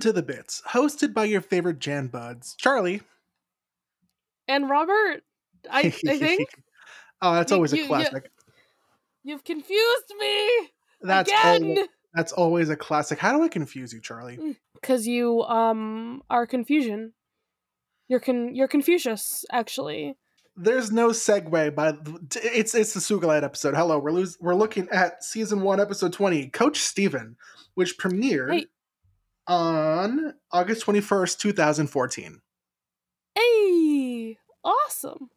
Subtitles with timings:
[0.00, 3.02] To the Bits, hosted by your favorite Jan Buds, Charlie.
[4.46, 5.22] And Robert,
[5.70, 6.48] I, I think
[7.22, 8.30] oh, that's always you- a classic.
[9.24, 10.68] you've confused me
[11.02, 11.62] That's again.
[11.62, 13.18] always, that's always a classic.
[13.18, 14.56] How do I confuse you, Charlie?
[14.74, 17.12] Because you um are confusion.
[18.08, 20.16] You're con you're Confucius, actually.
[20.56, 21.98] There's no segue, but
[22.42, 23.74] it's it's the Sugalite episode.
[23.74, 27.36] Hello, we're lose, we're looking at season one, episode twenty, Coach Steven,
[27.74, 28.66] which premiered Hey.
[29.48, 32.40] On August twenty first, two thousand fourteen.
[33.34, 35.30] Hey, awesome.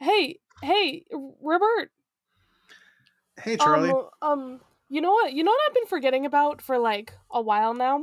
[0.00, 1.04] Hey, hey,
[1.40, 1.90] Robert.
[3.40, 3.90] Hey, Charlie.
[3.90, 5.32] Um, um, you know what?
[5.32, 8.02] You know what I've been forgetting about for like a while now.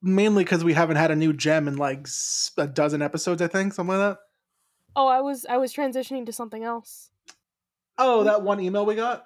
[0.00, 2.06] Mainly because we haven't had a new gem in like
[2.58, 4.18] a dozen episodes, I think, something like that.
[4.94, 7.10] Oh, I was I was transitioning to something else.
[7.98, 9.24] Oh, that one email we got.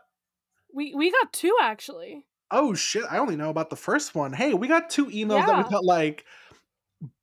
[0.72, 2.24] We we got two actually.
[2.50, 3.04] Oh shit!
[3.10, 4.32] I only know about the first one.
[4.32, 6.24] Hey, we got two emails that we got like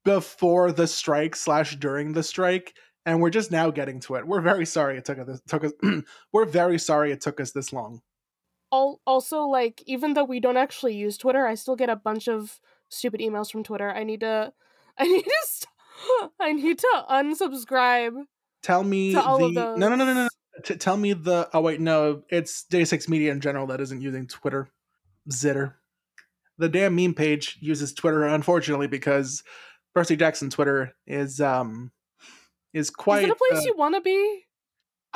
[0.03, 2.73] before the strike slash during the strike,
[3.05, 4.27] and we're just now getting to it.
[4.27, 5.41] We're very sorry it took us.
[5.47, 5.73] Took us.
[6.33, 8.01] we're very sorry it took us this long.
[8.71, 12.59] Also like even though we don't actually use twitter i still get a bunch of
[12.89, 14.51] stupid emails from twitter i need to
[14.97, 18.25] i need to st- i need to unsubscribe
[18.65, 20.13] Tell me the no no no no.
[20.13, 20.27] no.
[20.63, 24.01] T- tell me the oh wait no it's Day Six Media in general that isn't
[24.01, 24.69] using Twitter.
[25.29, 25.73] Zitter.
[26.57, 29.43] The damn meme page uses Twitter unfortunately because
[29.93, 31.91] Percy Jackson Twitter is um
[32.73, 34.45] is quite is it a place uh, you want to be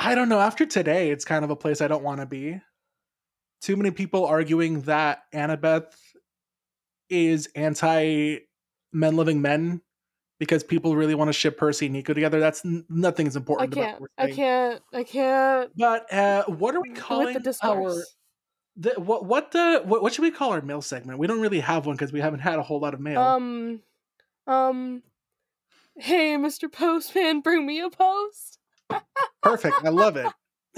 [0.02, 0.40] I don't know.
[0.40, 2.58] After today, it's kind of a place I don't want to be.
[3.60, 5.92] Too many people arguing that Annabeth
[7.10, 8.38] is anti
[8.94, 9.82] men living men
[10.38, 12.40] because people really want to ship Percy and Nico together.
[12.40, 13.74] That's n- nothing's important.
[13.74, 17.94] about can't i can't i can't But uh, what are we with calling the our
[18.80, 21.18] the, what what the what, what should we call our mail segment?
[21.18, 23.20] We don't really have one because we haven't had a whole lot of mail.
[23.20, 23.80] um
[24.46, 25.02] um
[25.96, 28.58] hey mr postman bring me a post
[29.42, 29.76] Perfect.
[29.84, 30.26] I love it.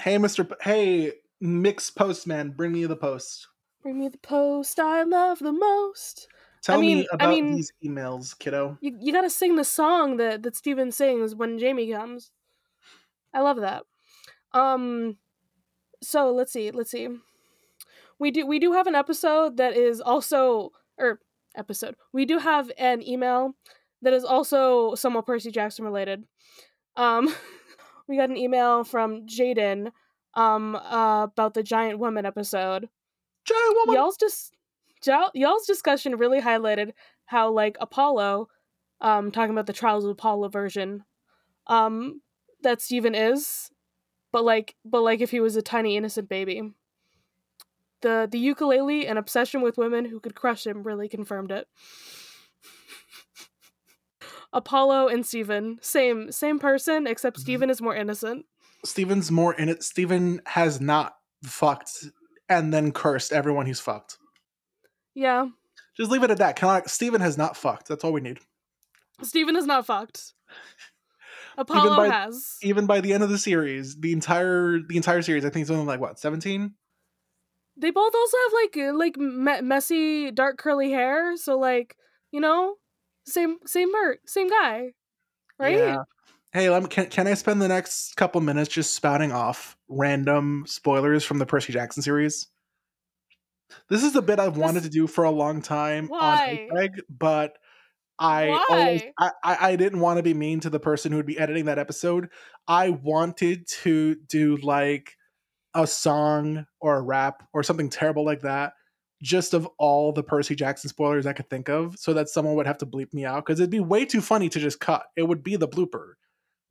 [0.01, 0.45] Hey, Mister.
[0.45, 3.49] P- Hey, Mix Postman, bring me the post.
[3.83, 6.29] bring me the post i love the most
[6.63, 8.79] Tell mean- me I about mean- these emails, kiddo.
[8.81, 12.31] you, you gotta sing the song that that Steven sings when Jamie comes.
[13.35, 13.85] I love that.
[14.53, 15.17] Um
[16.03, 17.09] so let's see, let's see.
[18.23, 21.19] We do we do have an episode that is also or
[21.57, 21.97] episode.
[22.13, 23.57] We do have an email
[24.01, 26.23] that is also somewhat Percy Jackson related.
[26.95, 27.35] Um
[28.09, 29.91] we got an email from Jaden
[30.35, 32.89] um uh, about the giant woman episode
[33.45, 33.97] Giant woman.
[33.97, 34.55] y'all's just
[35.35, 36.93] y'all's discussion really highlighted
[37.25, 38.47] how like Apollo,
[39.01, 41.03] um, talking about the Trials of Apollo version,
[41.67, 42.21] um,
[42.63, 43.73] that Steven is,
[44.31, 46.73] but like but like if he was a tiny innocent baby.
[48.03, 51.67] The the ukulele and obsession with women who could crush him really confirmed it.
[54.53, 57.41] Apollo and Steven, same same person, except Mhm.
[57.41, 58.45] Steven is more innocent.
[58.85, 59.83] Steven's more in it.
[59.83, 61.15] Steven has not
[61.45, 62.05] fucked
[62.49, 64.19] and then cursed everyone he's fucked.
[65.15, 65.47] Yeah.
[65.97, 66.57] Just leave it at that.
[66.57, 67.89] Can I, Steven has not fucked.
[67.89, 68.39] That's all we need.
[69.23, 70.33] Steven is not fucked.
[71.59, 72.57] Apollo by- has.
[72.63, 75.71] Even by the end of the series, the entire the entire series, I think it's
[75.71, 76.75] only like what seventeen.
[77.77, 81.97] They both also have like uh, like me- messy dark curly hair, so like
[82.31, 82.75] you know,
[83.27, 84.93] same same mer- same guy,
[85.59, 85.77] right?
[85.77, 85.97] Yeah.
[86.53, 90.65] Hey, let me, can can I spend the next couple minutes just spouting off random
[90.67, 92.49] spoilers from the Percy Jackson series?
[93.89, 96.69] This is a bit I've wanted This- to do for a long time Why?
[96.71, 97.57] on Egg, but
[98.19, 99.31] I always Why?
[99.43, 101.79] I I didn't want to be mean to the person who would be editing that
[101.79, 102.29] episode.
[102.69, 105.17] I wanted to do like
[105.75, 108.73] a song or a rap or something terrible like that
[109.23, 112.67] just of all the Percy Jackson spoilers I could think of, so that someone would
[112.67, 115.07] have to bleep me out because it'd be way too funny to just cut.
[115.17, 116.15] It would be the blooper,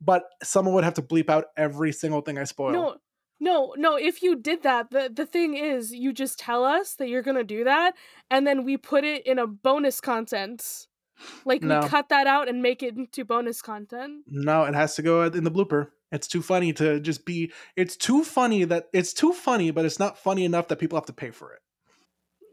[0.00, 2.74] but someone would have to bleep out every single thing I spoiled.
[2.74, 2.96] No,
[3.40, 3.96] no, no.
[3.96, 7.42] If you did that, the the thing is, you just tell us that you're gonna
[7.42, 7.94] do that,
[8.30, 10.86] and then we put it in a bonus content.
[11.44, 11.80] Like No.
[11.80, 14.24] we cut that out and make it into bonus content.
[14.26, 15.88] No, it has to go in the blooper.
[16.12, 17.52] It's too funny to just be.
[17.76, 21.06] It's too funny that it's too funny, but it's not funny enough that people have
[21.06, 21.60] to pay for it.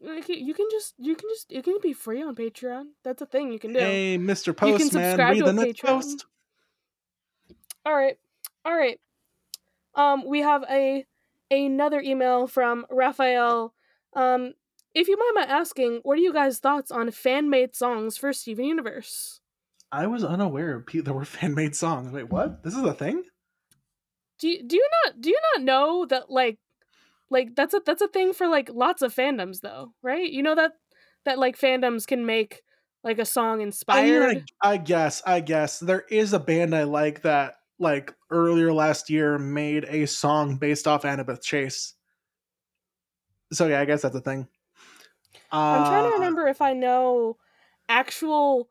[0.02, 2.86] Like, you can just, you can just, it can be free on Patreon.
[3.04, 3.80] That's a thing you can do.
[3.80, 4.48] Hey, Mr.
[4.48, 5.88] You can Postman, subscribe read to the next Patreon.
[5.88, 6.26] post.
[7.86, 8.18] All right,
[8.64, 8.98] all right.
[9.96, 11.06] Um, we have a
[11.52, 13.74] another email from Raphael.
[14.14, 14.54] Um,
[14.96, 18.32] if you mind my asking, what are you guys' thoughts on fan made songs for
[18.32, 19.42] Steven Universe?
[19.92, 22.12] I was unaware there were fan made songs.
[22.12, 22.64] Wait, what?
[22.64, 23.24] This is a thing?
[24.40, 26.60] Do you, do you not do you not know that like
[27.30, 30.30] like that's a that's a thing for like lots of fandoms though, right?
[30.30, 30.74] You know that
[31.26, 32.62] that like fandoms can make
[33.04, 34.44] like a song I, mean, inspired.
[34.62, 39.10] I, I guess, I guess there is a band I like that, like earlier last
[39.10, 41.94] year, made a song based off Annabeth Chase.
[43.52, 44.48] So yeah, I guess that's a thing.
[45.52, 47.38] I'm trying to Uh, remember if I know
[47.88, 48.70] actual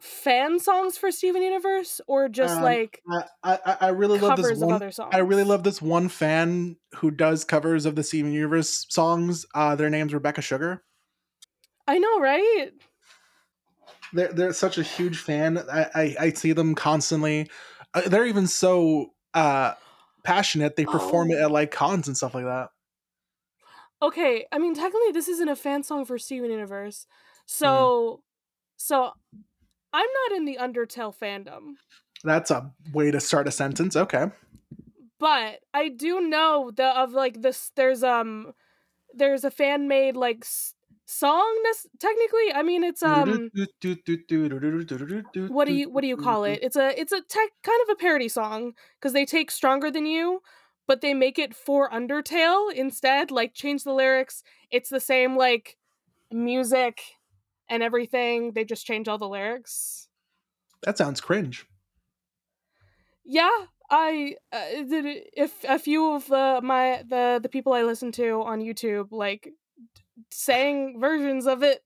[0.00, 4.36] fan songs for Steven Universe or just Um, like I, I, I really love covers
[4.36, 4.70] this of one.
[4.70, 5.12] other songs.
[5.12, 9.46] I really love this one fan who does covers of the Steven Universe songs.
[9.54, 10.84] Uh, their name's Rebecca Sugar.
[11.88, 12.72] I know, right?
[14.12, 15.58] They're they're such a huge fan.
[15.58, 17.50] I I, I see them constantly.
[17.94, 19.74] Uh, they're even so uh,
[20.24, 20.76] passionate.
[20.76, 21.40] They perform it Oh.
[21.40, 22.70] at like cons and stuff like that.
[24.02, 27.06] Okay, I mean technically this isn't a fan song for Steven Universe.
[27.46, 28.22] So
[28.76, 29.12] so
[29.96, 31.74] I'm not in the Undertale fandom,
[32.22, 33.96] That's a way to start a sentence.
[33.96, 34.26] Okay.
[35.18, 38.52] but I do know the of like this there's um
[39.14, 40.74] there's a fan made like s-
[41.06, 42.52] song nes- technically.
[42.54, 43.50] I mean it's um
[45.48, 46.58] what do you what do you call it?
[46.62, 50.04] It's a it's a tech kind of a parody song because they take Stronger Than
[50.06, 50.40] You,
[50.86, 53.30] but they make it for Undertale instead.
[53.30, 54.42] Like change the lyrics.
[54.70, 55.78] It's the same like
[56.30, 57.00] music
[57.68, 58.52] and everything.
[58.52, 60.08] They just change all the lyrics.
[60.82, 61.66] That sounds cringe.
[63.24, 63.50] Yeah,
[63.90, 65.24] I uh, did.
[65.32, 69.48] If a few of the my the the people I listen to on YouTube like
[70.30, 71.82] sang versions of it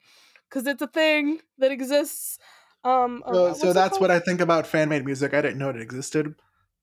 [0.49, 2.39] because it's a thing that exists.
[2.83, 4.11] Um, uh, So, that's what?
[4.11, 5.35] I think about fan made music.
[5.35, 6.35] I didn't know it existed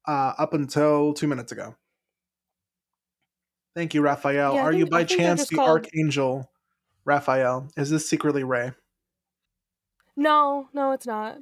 [0.08, 1.76] uh, up until two minutes ago.
[3.76, 4.56] Thank you, Raphael.
[4.56, 6.52] Yeah, Are you think- I by chance the called- archangel,
[7.06, 7.70] Raphael?
[7.78, 8.72] Is this secretly Ray?
[10.18, 11.38] No, no, it's not.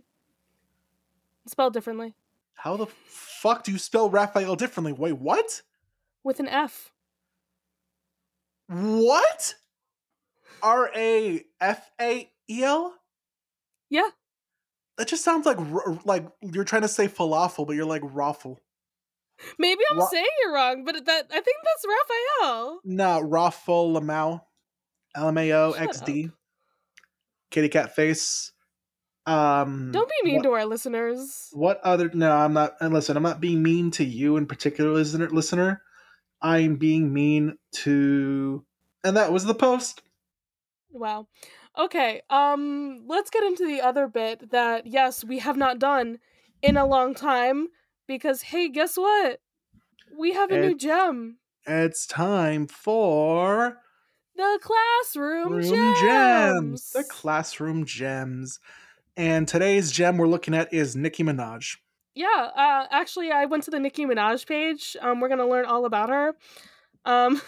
[1.44, 2.14] It's spelled differently
[2.54, 4.94] How the fuck do you spell Raphael differently?
[4.94, 5.62] Wait, what?
[6.26, 6.92] with an F.
[8.68, 9.54] What?
[10.62, 12.96] R A F A E L?
[13.90, 14.10] Yeah.
[14.98, 15.58] That just sounds like
[16.04, 18.60] like you're trying to say falafel, but you're like raffle.
[19.60, 21.86] Maybe I'm Ra- saying it wrong, but that I think that's
[22.42, 22.80] Raphael.
[22.84, 24.42] No, raffle lamau,
[25.16, 26.32] L M A O X D,
[27.52, 28.52] kitty cat face.
[29.26, 31.50] Um, Don't be mean what, to our listeners.
[31.54, 32.10] what other?
[32.14, 32.76] No, I'm not.
[32.80, 35.30] And listen, I'm not being mean to you in particular, listener.
[35.30, 35.82] Listener,
[36.42, 38.66] I'm being mean to.
[39.04, 40.02] And that was the post.
[40.92, 41.28] Wow.
[41.78, 46.20] Okay, um let's get into the other bit that yes, we have not done
[46.62, 47.68] in a long time
[48.08, 49.42] because hey, guess what?
[50.18, 51.40] We have a new gem.
[51.68, 53.78] It's time for
[54.36, 56.02] The classroom Room gems.
[56.02, 56.92] gems.
[56.94, 58.60] The classroom gems.
[59.18, 61.78] And today's gem we're looking at is Nicki Minaj.
[62.16, 64.98] yeah, uh actually I went to the Nicki Minaj page.
[65.02, 66.34] Um we're going to learn all about her.
[67.06, 67.42] Um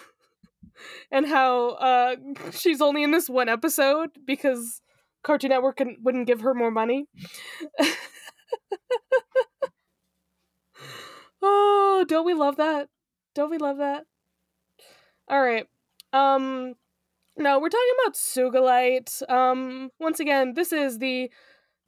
[1.11, 2.15] and how uh
[2.51, 4.81] she's only in this one episode because
[5.23, 7.07] Cartoon Network wouldn't give her more money.
[11.41, 12.89] oh, don't we love that?
[13.35, 14.05] Don't we love that?
[15.27, 15.67] All right.
[16.13, 16.73] Um
[17.39, 19.29] no, we're talking about Sugalite.
[19.29, 21.29] Um once again, this is the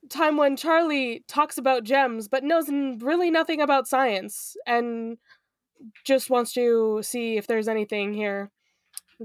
[0.09, 5.17] time when Charlie talks about gems but knows really nothing about science and
[6.05, 8.51] just wants to see if there's anything here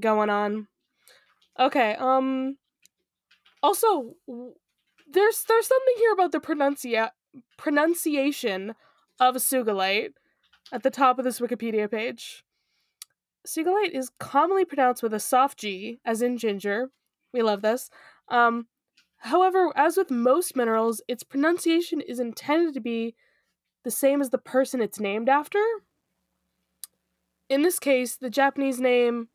[0.00, 0.66] going on.
[1.58, 2.56] Okay, um
[3.62, 4.14] also
[5.08, 7.10] there's there's something here about the pronuncia-
[7.56, 8.74] pronunciation
[9.20, 10.12] of Sugalite
[10.72, 12.44] at the top of this Wikipedia page.
[13.46, 16.90] Sugalite is commonly pronounced with a soft G, as in ginger.
[17.32, 17.90] We love this.
[18.28, 18.66] Um,
[19.24, 23.14] however, as with most minerals, its pronunciation is intended to be
[23.82, 25.62] the same as the person it's named after.
[27.48, 29.28] In this case, the Japanese name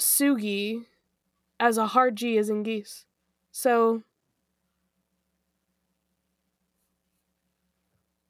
[0.00, 0.84] Sugi
[1.58, 3.04] as a hard G is in geese.
[3.52, 4.02] So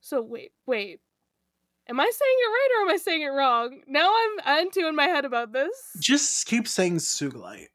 [0.00, 1.00] So wait, wait.
[1.88, 3.80] Am I saying it right or am I saying it wrong?
[3.88, 4.08] Now
[4.44, 5.96] I'm into in my head about this.
[6.00, 7.70] Just keep saying Sugalite.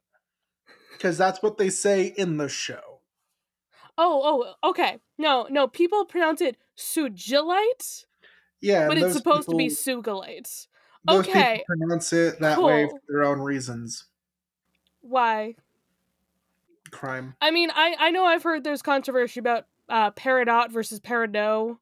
[1.02, 3.00] Because that's what they say in the show.
[3.98, 5.00] Oh, oh, okay.
[5.18, 8.06] No, no, people pronounce it Sugilite,
[8.62, 10.68] Yeah, but it's supposed to be people- Sugalite.
[11.04, 14.06] Those okay, people pronounce it that way for their own reasons.
[15.02, 15.56] Why?
[16.92, 17.36] Crime.
[17.42, 21.78] I mean, I I know I've heard there's controversy about uh peridot versus peridot.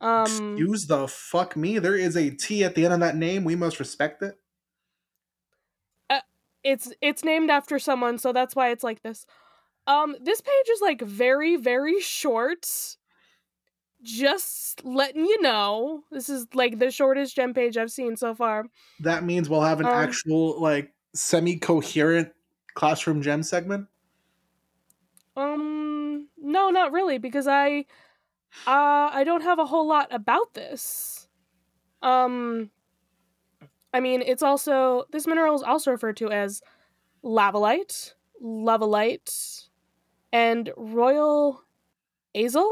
[0.00, 1.78] Um Excuse the fuck me.
[1.78, 3.44] There is a T at the end of that name.
[3.44, 4.36] We must respect it.
[6.64, 9.26] It's it's named after someone, so that's why it's like this.
[9.86, 12.96] Um this page is like very very short.
[14.02, 16.04] Just letting you know.
[16.10, 18.66] This is like the shortest gem page I've seen so far.
[19.00, 22.32] That means we'll have an Um, actual, like, semi coherent
[22.74, 23.88] classroom gem segment.
[25.36, 27.80] Um no, not really because I
[28.66, 31.28] uh I don't have a whole lot about this.
[32.02, 32.72] Um
[33.94, 36.60] I mean, it's also this mineral is also referred to as
[37.24, 39.68] lavulite, luvulite,
[40.32, 41.62] and royal
[42.34, 42.68] azel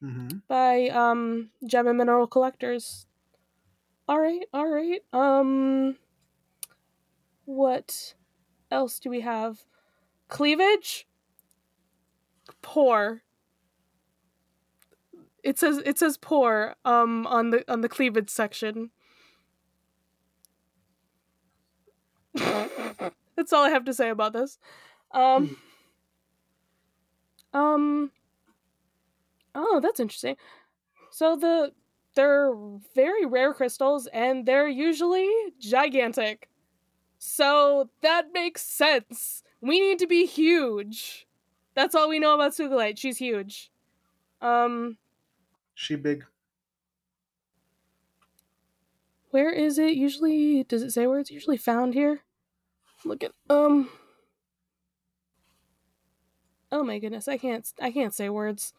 [0.00, 3.06] hmm by um gem and mineral collectors.
[4.08, 5.00] All right, all right.
[5.12, 5.96] Um
[7.44, 8.14] what
[8.70, 9.64] else do we have?
[10.28, 11.06] Cleavage?
[12.62, 13.22] Poor.
[15.44, 18.90] It says it says poor um on the on the cleavage section.
[22.34, 24.58] That's all I have to say about this.
[25.12, 25.56] Um
[27.52, 28.10] um
[29.54, 30.36] Oh, that's interesting.
[31.10, 31.72] So the
[32.14, 32.54] they're
[32.94, 36.48] very rare crystals and they're usually gigantic.
[37.18, 39.44] So that makes sense.
[39.60, 41.26] We need to be huge.
[41.74, 42.98] That's all we know about Sugalite.
[42.98, 43.70] She's huge.
[44.40, 44.98] Um
[45.74, 46.24] She big.
[49.32, 52.22] Where is it usually does it say where it's usually found here?
[53.04, 53.88] Look at um
[56.70, 58.74] Oh my goodness, I can't I can't say words.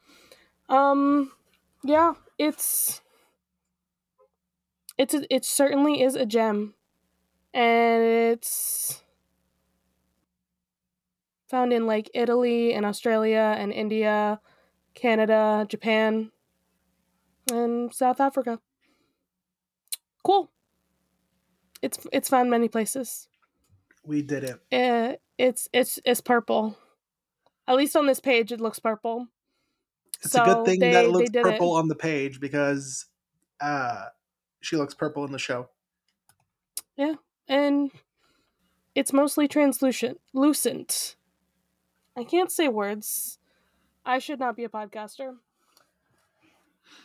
[0.69, 1.31] Um
[1.83, 3.01] yeah, it's
[4.97, 6.75] it's a, it certainly is a gem.
[7.53, 9.03] And it's
[11.47, 14.39] found in like Italy and Australia and India,
[14.93, 16.31] Canada, Japan,
[17.51, 18.59] and South Africa.
[20.23, 20.49] Cool.
[21.81, 23.27] It's it's found many places.
[24.05, 24.59] We did it.
[24.71, 26.77] Uh, it's it's it's purple.
[27.67, 29.27] At least on this page, it looks purple.
[30.23, 33.05] It's a good thing that they- it looks purple on the page because
[33.61, 34.05] uh
[34.61, 35.69] she looks purple in the show.
[36.95, 37.15] Yeah,
[37.47, 37.91] and
[38.95, 40.21] it's mostly translucent.
[40.33, 41.15] Lucent.
[42.15, 43.39] I can't say words.
[44.05, 45.35] I should not be a podcaster.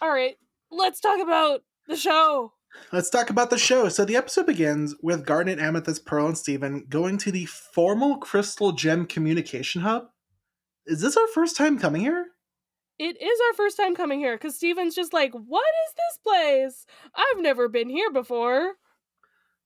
[0.03, 0.37] All right,
[0.71, 2.53] let's talk about the show.
[2.93, 3.89] Let's talk about the show.
[3.89, 8.73] So the episode begins with Garnet, Amethyst, Pearl, and Steven going to the formal Crystal
[8.73, 10.09] Gem Communication Hub.
[10.87, 12.27] Is this our first time coming here?
[12.99, 16.87] It is our first time coming here because Steven's just like, what is this place?
[17.15, 18.73] I've never been here before.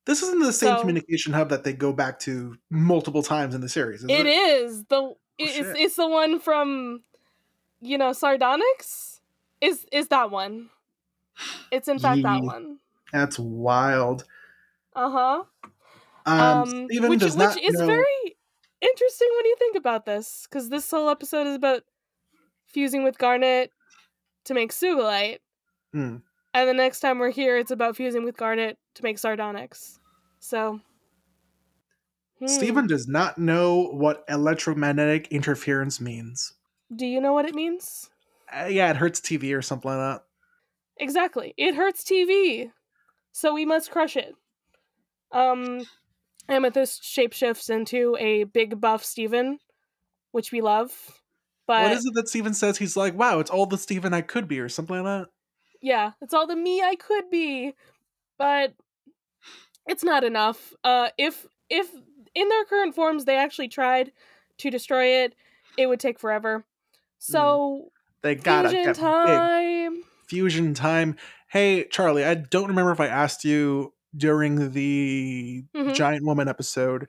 [0.05, 3.61] This isn't the same So- communication hub that they go back to multiple times in
[3.61, 4.03] the series.
[4.03, 5.77] Is It it is the oh, it- it's shit.
[5.77, 7.03] it's the one from
[7.81, 9.21] you know Sardonyx.
[9.61, 10.71] Is is that one?
[11.71, 12.81] It's in fact that one.
[13.13, 14.25] That's wild.
[14.95, 15.43] Uh huh.
[16.25, 17.87] Um, Um, which which is know.
[17.87, 18.37] very
[18.81, 21.83] interesting when you think about this, because this whole episode is about
[22.67, 23.71] fusing with Garnet
[24.45, 25.39] to make Sugalite,
[25.93, 26.17] Hmm.
[26.55, 29.99] and the next time we're here, it's about fusing with Garnet to make Sardonyx.
[30.41, 30.81] So.
[32.39, 32.47] hmm.
[32.47, 36.55] Steven does not know what electromagnetic interference means.
[36.95, 38.11] do you know what it means?
[38.53, 40.25] Uh, yeah, it hurts TV or something like that.
[40.99, 41.55] Exactly.
[41.57, 42.71] It hurts TV.
[43.33, 44.35] So we must crush it.
[45.33, 45.87] Um
[46.49, 49.59] Amethyst shapeshifts into a big buff Steven,
[50.33, 50.93] which we love.
[51.67, 52.77] But what is it that Steven says?
[52.77, 55.29] He's like, wow, it's all the Steven I could be, or something like that.
[55.81, 57.75] yeah, it's all the me I could be.
[58.39, 58.75] But
[59.87, 60.73] it's not enough.
[60.85, 61.89] Uh if if
[62.35, 64.13] in their current forms they actually tried
[64.59, 65.35] to destroy it,
[65.79, 66.65] it would take forever.
[67.19, 70.03] So They gotta fusion time.
[70.27, 71.17] Fusion time.
[71.53, 75.95] Hey, Charlie, I don't remember if I asked you during the Mhm.
[75.95, 77.09] Giant Woman episode.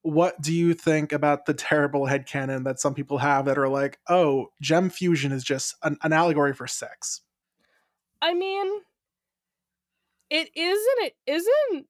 [0.00, 4.00] What do you think about the terrible headcanon that some people have that are like,
[4.08, 7.20] oh, gem fusion is just an, an allegory for sex?
[8.22, 8.80] I mean,
[10.30, 11.86] it isn't, it isn't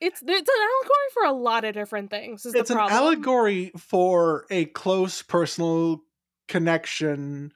[0.00, 2.44] it's it's an allegory for a lot of different things.
[2.44, 6.02] Is it's an allegory for a close personal
[6.48, 7.52] connection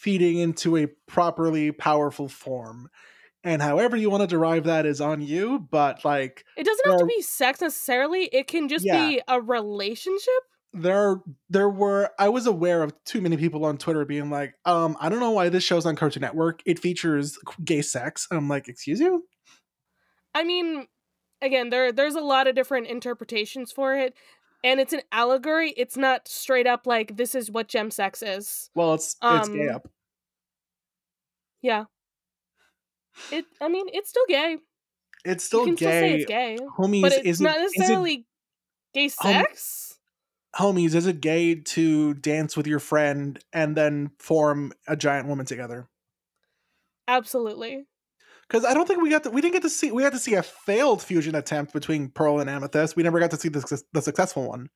[0.00, 2.88] feeding into a properly powerful form.
[3.44, 6.98] And however you want to derive that is on you, but like It doesn't have
[6.98, 8.24] to be sex necessarily.
[8.32, 9.06] It can just Yeah.
[9.08, 10.42] be a relationship.
[10.72, 11.16] there
[11.48, 15.08] there were I was aware of too many people on Twitter being like, um, I
[15.08, 16.62] don't know why this show's on Cartoon Network.
[16.64, 18.26] It features gay sex.
[18.30, 19.24] And I'm like, excuse you?
[20.34, 20.86] I mean,
[21.42, 24.14] again, there there's a lot of different interpretations for it,
[24.64, 25.72] and it's an allegory.
[25.76, 28.70] It's not straight up like this is what gem sex is.
[28.74, 29.88] Well, it's it's gay Um, up.
[31.62, 31.84] Yeah.
[33.32, 33.44] It.
[33.60, 34.58] I mean, it's still gay.
[35.24, 36.14] It's still can still say gay.
[36.16, 38.26] it's gay, Homies, but it's is not it, is it necessarily
[38.94, 39.98] gay sex.
[40.58, 45.44] homies, is it gay to dance with your friend and then form a giant woman
[45.44, 45.88] together?
[47.06, 47.84] Absolutely.
[48.50, 50.18] Because I don't think we got to, we didn't get to see we had to
[50.18, 52.96] see a failed fusion attempt between Pearl and Amethyst.
[52.96, 54.70] We never got to see the, the successful one.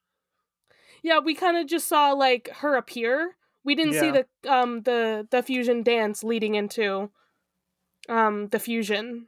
[1.03, 3.35] Yeah, we kind of just saw like her appear.
[3.65, 7.11] We didn't see the um the the fusion dance leading into
[8.07, 9.27] um the fusion.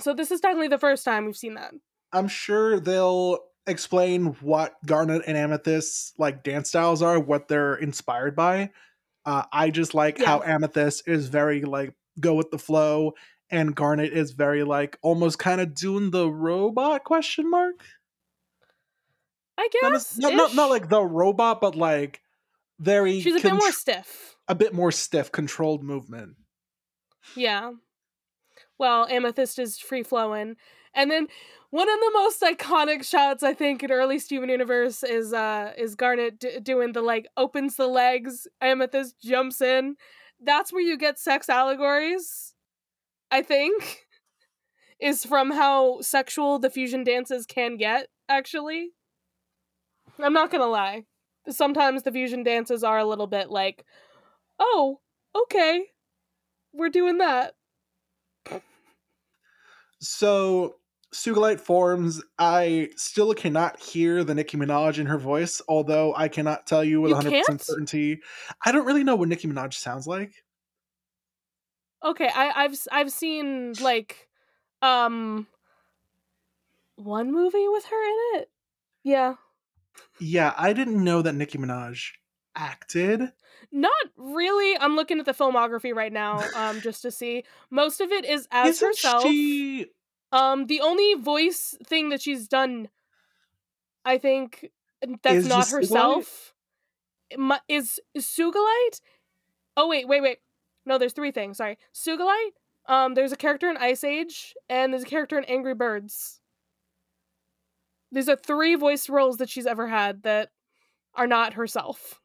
[0.00, 1.74] So this is definitely the first time we've seen that.
[2.12, 3.38] I'm sure they'll
[3.68, 8.70] explain what Garnet and Amethyst like dance styles are, what they're inspired by.
[9.24, 13.14] Uh, I just like how Amethyst is very like go with the flow,
[13.50, 17.82] and Garnet is very like almost kind of doing the robot question mark.
[19.58, 20.18] I guess.
[20.18, 22.20] not, not, not like the robot, but like
[22.80, 24.36] very she's a bit more stiff.
[24.48, 26.36] a bit more stiff, controlled movement.
[27.36, 27.72] Yeah.
[28.78, 30.56] Well, Amethyst is free flowing.
[30.94, 31.28] And then
[31.70, 35.94] one of the most iconic shots I think in early Steven Universe is uh is
[35.94, 39.96] Garnet d- doing the like opens the legs, Amethyst jumps in.
[40.44, 42.54] That's where you get sex allegories.
[43.30, 44.06] I think
[45.00, 48.90] is from how sexual the fusion dances can get actually.
[50.18, 51.04] I'm not to lie.
[51.48, 53.84] Sometimes the fusion dances are a little bit like,
[54.58, 55.00] "Oh,
[55.34, 55.86] okay.
[56.72, 57.54] We're doing that."
[60.00, 60.76] So
[61.14, 62.22] Sugalite forms.
[62.38, 67.00] I still cannot hear the Nicki Minaj in her voice, although I cannot tell you
[67.00, 67.62] with You 100% can't?
[67.62, 68.20] certainty.
[68.64, 70.44] I don't really know what Nicki Minaj sounds like.
[72.04, 74.28] Okay, I, I've I've seen like
[74.82, 75.46] um
[76.96, 78.50] one movie with her in it.
[79.02, 79.36] Yeah,
[80.18, 82.12] Yeah, I didn't know that Nicki Minaj
[82.54, 83.32] acted.
[83.70, 84.76] not really.
[84.78, 87.44] I'm looking at the filmography right now, um, just to see.
[87.70, 89.36] Most of it is as Isn't herself.
[89.36, 89.86] she?
[90.32, 92.88] Um, the only voice thing that she's done,
[94.04, 94.70] I think,
[95.22, 96.54] that's Is not herself,
[97.68, 99.00] is, is Sugalite.
[99.76, 100.38] Oh wait, wait, wait.
[100.86, 101.58] No, there's three things.
[101.58, 102.52] Sorry, Sugalite.
[102.86, 106.40] Um, there's a character in Ice Age, and there's a character in Angry Birds.
[108.10, 110.50] These are three voice roles that she's ever had that
[111.14, 112.20] are not herself.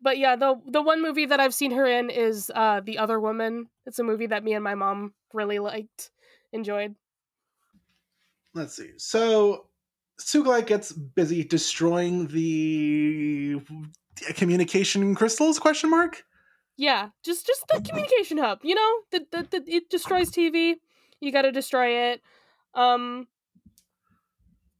[0.00, 3.18] But yeah, the the one movie that I've seen her in is uh The Other
[3.18, 3.68] Woman.
[3.86, 6.10] It's a movie that me and my mom really liked,
[6.52, 6.94] enjoyed.
[8.56, 8.92] Let's see.
[8.96, 9.66] So
[10.18, 13.60] Sugalite gets busy destroying the
[14.34, 15.58] communication crystals?
[15.58, 16.24] Question mark.
[16.78, 18.60] Yeah, just just the communication hub.
[18.62, 20.76] You know, the, the, the it destroys TV.
[21.20, 22.22] You got to destroy it.
[22.74, 23.28] Um,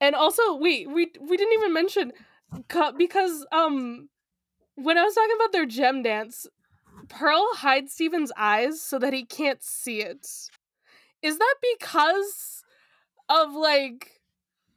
[0.01, 2.13] and also we we we didn't even mention
[2.97, 4.09] because um
[4.75, 6.47] when I was talking about their gem dance,
[7.11, 10.27] Pearl hides Steven's eyes so that he can't see it.
[11.23, 12.56] Is that because
[13.29, 14.21] of like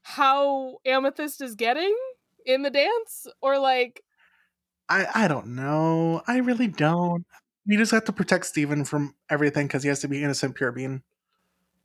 [0.01, 1.95] how Amethyst is getting
[2.45, 4.03] in the dance, or like
[4.87, 6.21] I I don't know.
[6.27, 7.25] I really don't.
[7.67, 10.71] We just have to protect Steven from everything because he has to be innocent, pure
[10.71, 11.03] being.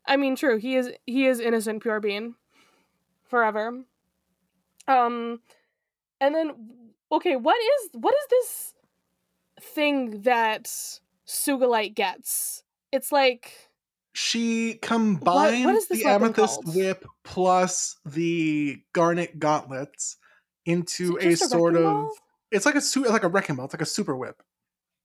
[0.07, 0.59] I mean, true.
[0.59, 2.35] He is he is innocent, pure being,
[3.29, 3.85] forever.
[4.87, 5.41] Um,
[6.21, 6.53] and then
[7.13, 8.75] okay, what is what is this
[9.61, 10.65] thing that
[11.27, 12.65] Sugalite gets?
[12.93, 13.64] It's like
[14.15, 16.77] She combines is this the amethyst called?
[16.77, 20.17] whip plus the garnet gauntlets
[20.65, 21.83] into it a sort of.
[21.83, 22.11] ball?
[22.51, 23.67] It's like a su- like a wrecking ball.
[23.67, 24.43] It's like a super whip.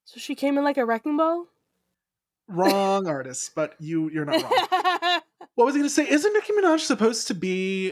[0.05, 1.47] So she came in like a wrecking ball.
[2.47, 5.21] Wrong artist, but you you're not wrong.
[5.55, 6.09] What was I going to say?
[6.09, 7.91] Isn't Nicki Minaj supposed to be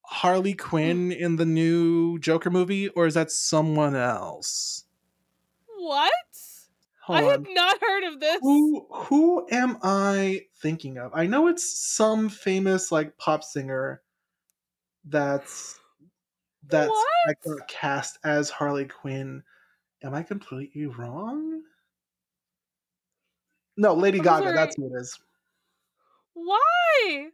[0.00, 1.18] Harley Quinn mm.
[1.18, 4.84] in the new Joker movie, or is that someone else?
[5.82, 6.12] what?
[7.12, 7.46] I on.
[7.54, 8.38] not heard of this.
[8.40, 11.12] Who who am I thinking of?
[11.14, 14.02] I know it's some famous like pop singer
[15.04, 15.78] that's
[16.68, 16.88] that's
[17.26, 17.58] like, What?
[17.58, 19.42] got cast as Harley Quinn.
[20.02, 21.62] Am I completely wrong?
[23.76, 24.42] No, Lady I'm Gaga.
[24.44, 24.56] sorry.
[24.56, 25.18] That's who it is.
[26.34, 27.30] Why?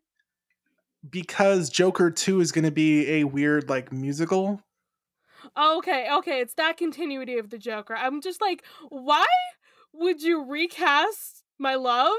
[1.10, 4.62] because Joker 2 is going to be a weird like musical.
[5.56, 7.94] Okay, okay, it's that continuity of the Joker.
[7.94, 9.24] I'm just like, why
[9.94, 12.12] would you recast my love?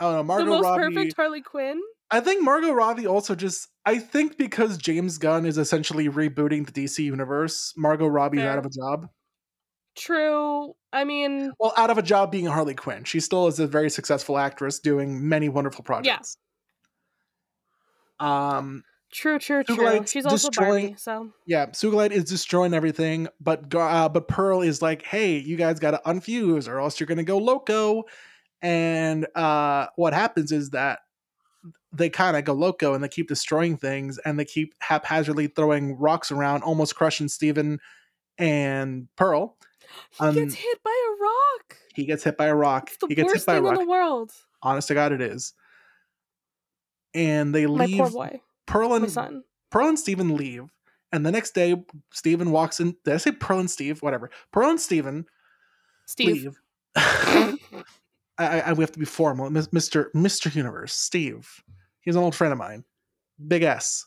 [0.00, 0.44] Oh no, Margot Robbie.
[0.44, 0.94] the most Robbie.
[0.94, 1.80] perfect Harley Quinn?
[2.10, 6.72] I think Margot Robbie also just I think because James Gunn is essentially rebooting the
[6.72, 8.50] DC universe, Margot Robbie's Fair.
[8.52, 9.08] out of a job.
[9.96, 10.74] True.
[10.92, 13.04] I mean, Well, out of a job being Harley Quinn.
[13.04, 16.36] She still is a very successful actress doing many wonderful projects.
[18.20, 20.04] Um true, true, true.
[20.06, 24.82] She's also destroying- Barbie, so yeah, Sugalite is destroying everything, but uh, but Pearl is
[24.82, 28.04] like, "Hey, you guys got to unfuse or else you're going to go loco."
[28.62, 31.00] And uh what happens is that
[31.92, 35.98] they kind of go loco and they keep destroying things and they keep haphazardly throwing
[35.98, 37.78] rocks around, almost crushing Steven
[38.38, 39.56] and Pearl.
[40.18, 41.76] he Um, gets hit by a rock.
[41.94, 42.88] He gets hit by a rock.
[42.88, 43.80] It's the he gets worst hit by a thing in rock.
[43.80, 44.32] the world.
[44.62, 45.52] Honest to God, it is.
[47.14, 49.42] And they My leave poor boy, Pearl and.
[49.70, 50.64] Pearl and Steven leave.
[51.12, 52.96] And the next day, Steven walks in.
[53.04, 54.00] Did I say Pearl and Steve?
[54.02, 54.30] Whatever.
[54.52, 55.26] Pearl and Steven
[56.06, 56.44] Steve.
[56.44, 56.60] leave.
[56.96, 57.56] I,
[58.38, 59.50] I, I- we have to be formal.
[59.50, 60.06] Mr.
[60.14, 60.54] Mr.
[60.54, 61.48] Universe, Steve.
[62.00, 62.84] He's an old friend of mine.
[63.46, 64.06] Big S.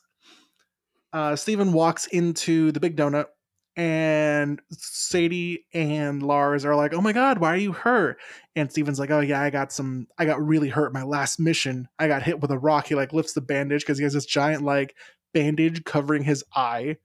[1.13, 3.27] Uh, Steven walks into the Big Donut,
[3.75, 8.17] and Sadie and Lars are like, "Oh my God, why are you hurt?"
[8.55, 10.07] And Steven's like, "Oh yeah, I got some.
[10.17, 11.87] I got really hurt my last mission.
[11.99, 14.25] I got hit with a rock." He like lifts the bandage because he has this
[14.25, 14.95] giant like
[15.33, 16.97] bandage covering his eye,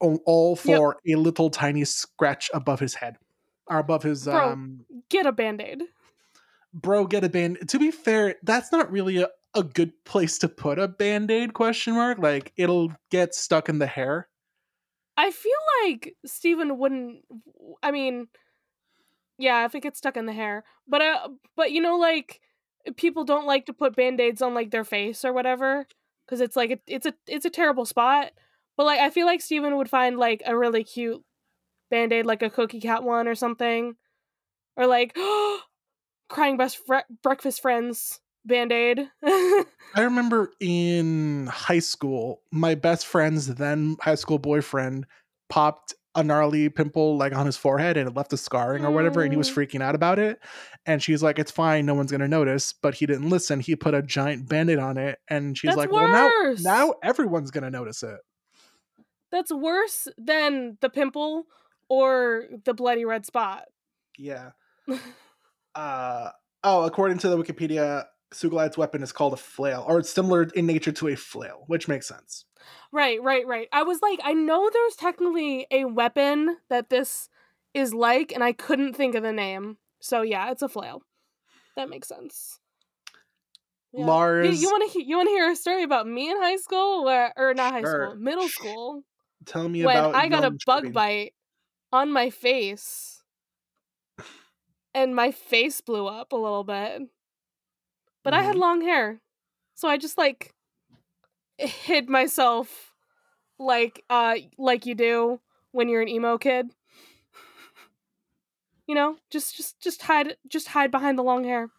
[0.00, 0.76] all, all Yep.
[0.76, 3.16] for a little tiny scratch above his head
[3.66, 4.52] or above his Bro.
[4.52, 5.82] um Get a band aid.
[6.72, 10.48] bro get a band to be fair that's not really a, a good place to
[10.48, 14.27] put a band-aid question mark like it'll get stuck in the hair
[15.18, 15.52] I feel
[15.84, 17.24] like Steven wouldn't.
[17.82, 18.28] I mean,
[19.36, 22.40] yeah, if it gets stuck in the hair, but uh, but you know, like
[22.96, 25.86] people don't like to put band aids on like their face or whatever
[26.24, 28.30] because it's like it, it's a it's a terrible spot.
[28.76, 31.22] But like, I feel like Steven would find like a really cute
[31.90, 33.96] band aid, like a cookie cat one or something,
[34.76, 35.16] or like
[36.28, 39.08] crying best fre- breakfast friends band aid.
[39.22, 39.64] i
[39.96, 45.06] remember in high school my best friend's then high school boyfriend
[45.48, 49.22] popped a gnarly pimple like on his forehead and it left a scarring or whatever
[49.22, 49.54] and he was Mm.
[49.54, 50.40] freaking out about it
[50.84, 53.94] and she's like it's fine no one's gonna notice but he didn't listen he put
[53.94, 56.30] a giant band-aid on it and she's That's like well now
[56.60, 58.18] now everyone's gonna notice it
[59.30, 61.44] That's worse than the pimple
[61.88, 63.64] or the bloody red spot.
[64.18, 64.50] yeah
[65.74, 66.30] uh
[66.64, 70.66] oh according to the wikipedia sugalight's weapon is called a flail or it's similar in
[70.66, 72.44] nature to a flail which makes sense
[72.92, 73.68] Right, right, right.
[73.72, 77.28] I was like, I know there's technically a weapon that this
[77.72, 79.78] is like, and I couldn't think of the name.
[80.00, 81.02] So yeah, it's a flail.
[81.76, 82.60] That makes sense.
[83.92, 84.00] Yeah.
[84.00, 86.56] You- Lars- you, want to you want to hear a story about me in high
[86.56, 88.08] school, where or not high Sure.
[88.10, 89.02] school, middle school,
[89.46, 91.32] tell me when about I got a bug bite
[91.92, 93.22] on my face,
[94.94, 97.02] and my face blew up a little bit.
[98.28, 98.60] But I had Mhm.
[98.60, 99.22] long hair,
[99.74, 100.54] so I just like
[101.56, 102.92] hid myself,
[103.58, 105.40] like uh like you do
[105.72, 106.74] when you're an emo kid.
[108.86, 111.70] You know, just just just hide just hide behind the long hair.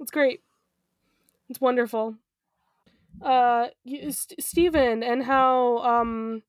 [0.00, 0.40] It's great.
[1.48, 2.16] It's wonderful.
[3.22, 6.42] Uh, St- Steven and how um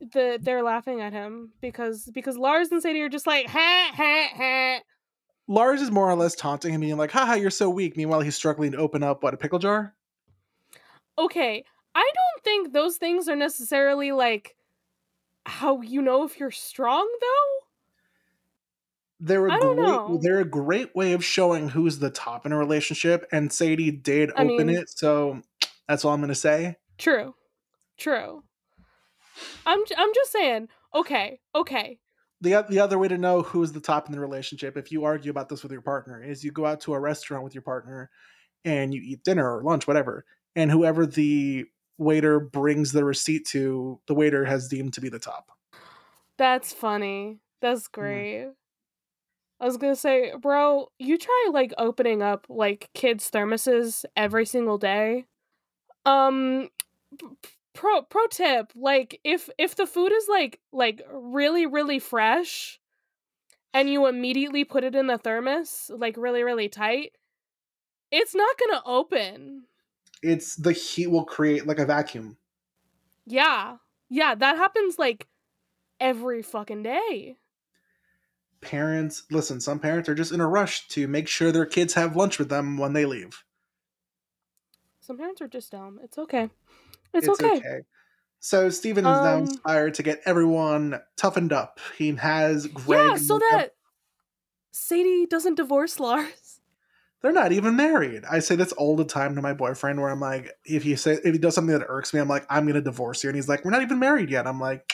[0.00, 4.28] the they're laughing at him because because Lars and Sadie are just like ha ha
[4.36, 4.80] ha.
[5.48, 8.34] Lars is more or less taunting him being like haha you're so weak meanwhile he's
[8.36, 9.94] struggling to open up what a pickle jar
[11.18, 14.54] Okay, I don't think those things are necessarily like
[15.46, 17.66] how you know if you're strong though.
[19.20, 20.18] they're a great know.
[20.20, 24.30] they're a great way of showing who's the top in a relationship and sadie did
[24.36, 25.40] I open mean- it so
[25.88, 27.34] that's all i'm gonna say True,
[27.96, 28.42] true.
[29.66, 30.68] I'm j- I'm just saying.
[30.94, 31.98] Okay, okay.
[32.40, 35.30] The, the other way to know who's the top in the relationship if you argue
[35.30, 38.10] about this with your partner is you go out to a restaurant with your partner
[38.64, 41.64] and you eat dinner or lunch whatever and whoever the
[41.98, 45.56] waiter brings the receipt to the waiter has deemed to be the top
[46.38, 47.38] That's funny.
[47.62, 48.48] That's great.
[49.58, 54.76] I was gonna say, bro, you try like opening up like kids' thermoses every single
[54.76, 55.24] day.
[56.04, 56.68] Um,
[57.18, 62.80] p- pro pro tip: like if if the food is like like really really fresh,
[63.74, 67.16] and you immediately put it in the thermos like really really tight,
[68.10, 69.66] it's not gonna open.
[70.22, 72.36] it's the heat will create like a vacuum
[73.26, 75.28] Yeah, yeah, that happens like
[76.00, 77.38] every fucking day.
[78.60, 82.16] parents listen some parents are just in a rush to make sure their kids have
[82.16, 83.44] lunch with them when they leave
[85.00, 85.98] Some parents are just dumb.
[86.02, 86.50] It's okay.
[87.18, 87.80] It's, okay.
[88.40, 91.80] So Steven is now Um, inspired to get everyone toughened up.
[91.98, 93.10] He has Greg.
[93.10, 93.70] Yeah, so that
[94.72, 96.60] Sadie doesn't divorce Lars.
[97.22, 98.24] they're not even married.
[98.30, 101.18] I say this all the time to my boyfriend, where I'm like, if he say
[101.24, 103.48] if he does something that irks me, I'm like, I'm gonna divorce you, and he's
[103.48, 104.46] like, we're not even married yet.
[104.46, 104.92] I'm like,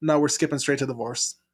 [0.00, 1.36] no, we're skipping straight to divorce.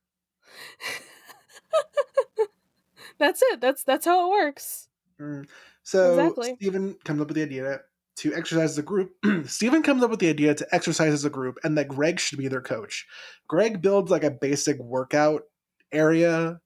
[3.18, 3.60] That's it.
[3.60, 4.88] That's that's how it works.
[5.20, 5.46] Mm.
[5.84, 6.56] So Exactly.
[6.56, 7.80] Steven comes up with the idea
[8.22, 9.12] to exercise as a group.
[9.46, 12.38] Stephen comes up with the idea to exercise as a group and that Greg should
[12.38, 13.04] be their coach.
[13.48, 15.42] Greg builds like a basic workout
[15.90, 16.60] area,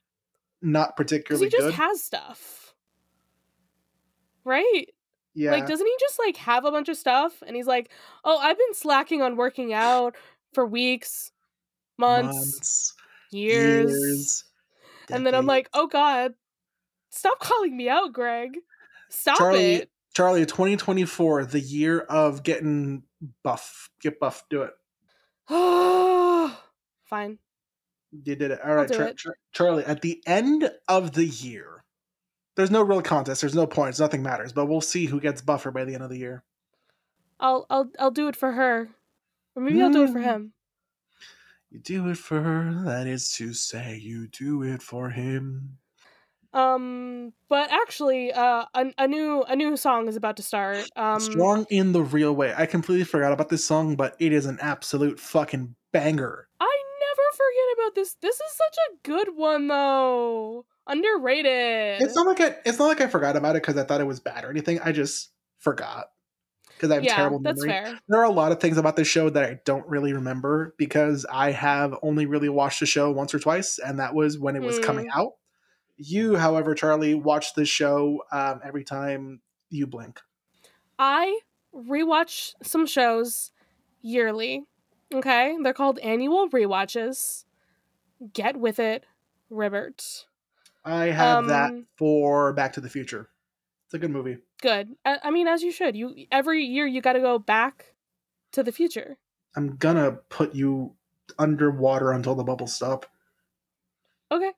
[0.60, 1.74] not particularly he just good.
[1.74, 2.74] has stuff.
[4.44, 4.86] Right?
[5.34, 5.50] yeah.
[5.50, 7.42] Like, doesn't he just like have a bunch of stuff?
[7.46, 7.90] And he's like,
[8.22, 10.14] Oh, I've been slacking on working out
[10.52, 11.32] for weeks,
[11.96, 12.94] months,
[13.30, 14.44] years.
[15.10, 15.70] And then I'm like.
[15.72, 16.34] Oh God,
[17.08, 18.58] stop calling me out, Greg.
[19.08, 19.90] Stop Charlie, it.
[20.16, 23.02] Charlie, 2024, the year of getting
[23.42, 23.90] buff.
[24.00, 24.44] Get buff.
[24.48, 24.72] Do it.
[27.04, 27.38] Fine.
[28.12, 28.58] You did it.
[28.64, 29.18] All right, Char- it.
[29.18, 29.84] Char- Charlie.
[29.84, 31.84] At the end of the year,
[32.54, 33.42] there's no real contest.
[33.42, 34.00] There's no points.
[34.00, 34.54] Nothing matters.
[34.54, 36.42] But we'll see who gets buffer by the end of the year.
[37.38, 38.88] I'll I'll I'll do it for her.
[39.54, 40.24] Or maybe I'll do it for Mm.
[40.24, 40.52] him.
[41.70, 42.72] You do it for her.
[42.86, 45.76] That is to say, you do it for him.
[46.56, 50.84] Um, but actually, uh, a, a new a new song is about to start.
[50.96, 52.54] Um, Strong in the real way.
[52.56, 56.48] I completely forgot about this song, but it is an absolute fucking banger.
[56.58, 58.16] I never forget about this.
[58.22, 60.64] This is such a good one, though.
[60.86, 62.00] Underrated.
[62.00, 64.06] It's not like I, it's not like I forgot about it because I thought it
[64.06, 64.80] was bad or anything.
[64.80, 66.06] I just forgot
[66.74, 67.84] because I have yeah, terrible that's memory.
[67.84, 67.98] fair.
[68.08, 71.26] There are a lot of things about this show that I don't really remember because
[71.30, 74.62] I have only really watched the show once or twice, and that was when it
[74.62, 75.20] was coming Hmm.
[75.20, 75.32] out.
[75.96, 80.20] You, however, Charlie, watch this show um, every time you blink.
[80.98, 81.40] I
[81.74, 83.50] rewatch some shows
[84.02, 84.64] yearly.
[85.14, 87.44] Okay, they're called annual rewatches.
[88.32, 89.04] Get with it,
[89.50, 90.26] Ribbert.
[90.84, 93.28] I have that Um, for Back to the Future.
[93.86, 94.38] It's a good movie.
[94.62, 94.96] Good.
[95.04, 95.96] I, I mean, as you should.
[95.96, 97.94] You every year you got to go back
[98.52, 99.16] to the future.
[99.54, 100.94] I'm gonna put you
[101.38, 103.06] underwater until the bubbles stop.
[104.30, 104.52] Okay.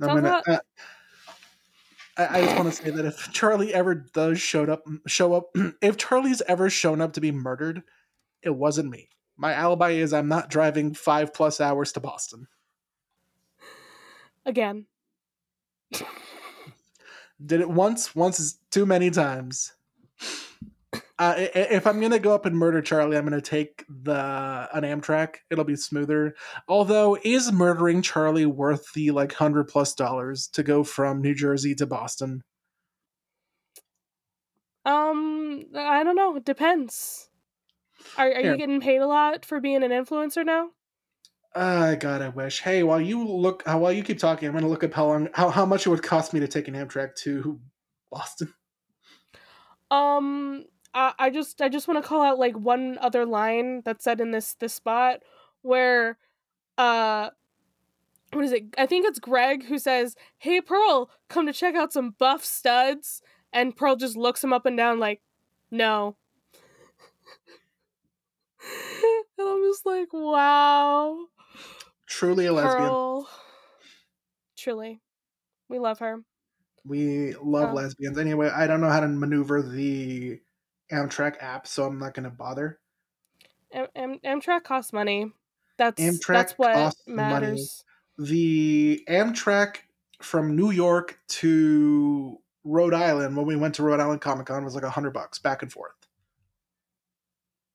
[0.00, 0.42] I'm gonna.
[0.46, 0.58] Uh,
[2.16, 5.54] I, I just want to say that if Charlie ever does showed up, show up,
[5.82, 7.82] if Charlie's ever shown up to be murdered,
[8.42, 9.08] it wasn't me.
[9.36, 12.46] My alibi is I'm not driving five plus hours to Boston.
[14.46, 14.86] Again.
[17.44, 18.14] Did it once.
[18.14, 19.72] Once is too many times.
[21.16, 25.36] Uh, if I'm gonna go up and murder Charlie, I'm gonna take the an Amtrak.
[25.48, 26.34] It'll be smoother.
[26.66, 31.76] Although, is murdering Charlie worth the like hundred plus dollars to go from New Jersey
[31.76, 32.42] to Boston?
[34.84, 36.34] Um, I don't know.
[36.36, 37.28] It depends.
[38.18, 38.52] Are are Here.
[38.52, 40.70] you getting paid a lot for being an influencer now?
[41.54, 42.60] Uh, God, I wish.
[42.60, 45.28] Hey, while you look, uh, while you keep talking, I'm gonna look up how long,
[45.32, 47.60] how, how much it would cost me to take an Amtrak to
[48.10, 48.52] Boston.
[49.92, 54.04] Um, I, I just I just want to call out like one other line that's
[54.04, 55.22] said in this this spot
[55.62, 56.18] where,
[56.78, 57.30] uh,
[58.32, 58.64] what is it?
[58.78, 63.20] I think it's Greg who says, "Hey Pearl, come to check out some buff studs,"
[63.52, 65.20] and Pearl just looks him up and down like,
[65.70, 66.16] "No."
[69.38, 71.26] and I'm just like, "Wow."
[72.06, 72.88] Truly a lesbian.
[72.88, 73.28] Pearl.
[74.56, 75.00] Truly.
[75.68, 76.22] We love her.
[76.84, 77.74] We love Oh.
[77.74, 78.18] lesbians.
[78.18, 80.40] Anyway, I don't know how to maneuver the
[80.94, 82.78] Amtrak app, so I'm not gonna bother.
[83.72, 85.32] Am- Am- Amtrak costs money.
[85.76, 87.16] That's Amtrak that's what costs money.
[87.46, 87.84] matters.
[88.18, 89.78] The Amtrak
[90.22, 94.74] from New York to Rhode Island when we went to Rhode Island Comic Con was
[94.74, 95.92] like a hundred bucks back and forth,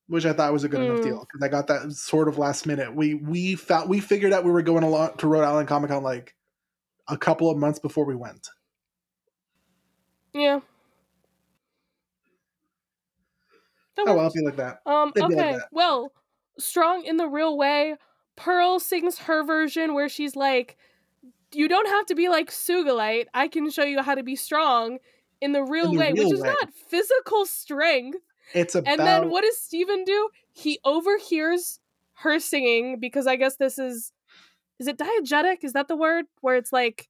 [0.07, 1.03] which I thought was a good enough Mm.
[1.03, 2.95] deal because I got that sort of last minute.
[2.95, 6.01] We we found we figured out we were going along to Rhode Island Comic Con
[6.01, 6.35] like
[7.09, 8.49] a couple of months before we went.
[10.33, 10.61] Yeah.
[14.05, 14.79] That Oh I'll be like that.
[14.85, 15.13] Um.
[15.13, 15.51] They'd be like Okay.
[15.51, 15.69] that.
[15.71, 16.13] well,
[16.59, 17.95] strong in the real way.
[18.35, 20.77] Pearl sings her version where she's like,
[21.53, 23.27] "You don't have to be like Sugalite.
[23.33, 24.99] I can show you how to be strong
[25.41, 26.55] in the real the way, real which is way.
[26.61, 28.19] not physical strength."
[28.53, 30.29] It's about And then what does Steven do?
[30.51, 31.79] He overhears
[32.15, 34.11] her singing because I guess this is
[34.79, 35.63] is it diegetic?
[35.63, 36.25] Is that the word?
[36.41, 37.09] Where it's like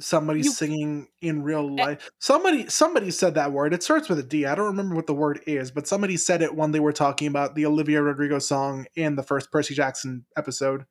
[0.00, 1.84] somebody you- singing in real Eh.
[1.84, 2.10] life.
[2.18, 3.72] Somebody somebody said that word.
[3.72, 4.44] It starts with a D.
[4.46, 7.28] I don't remember what the word is, but somebody said it when they were talking
[7.28, 10.86] about the Olivia Rodrigo song in the first Percy Jackson episode.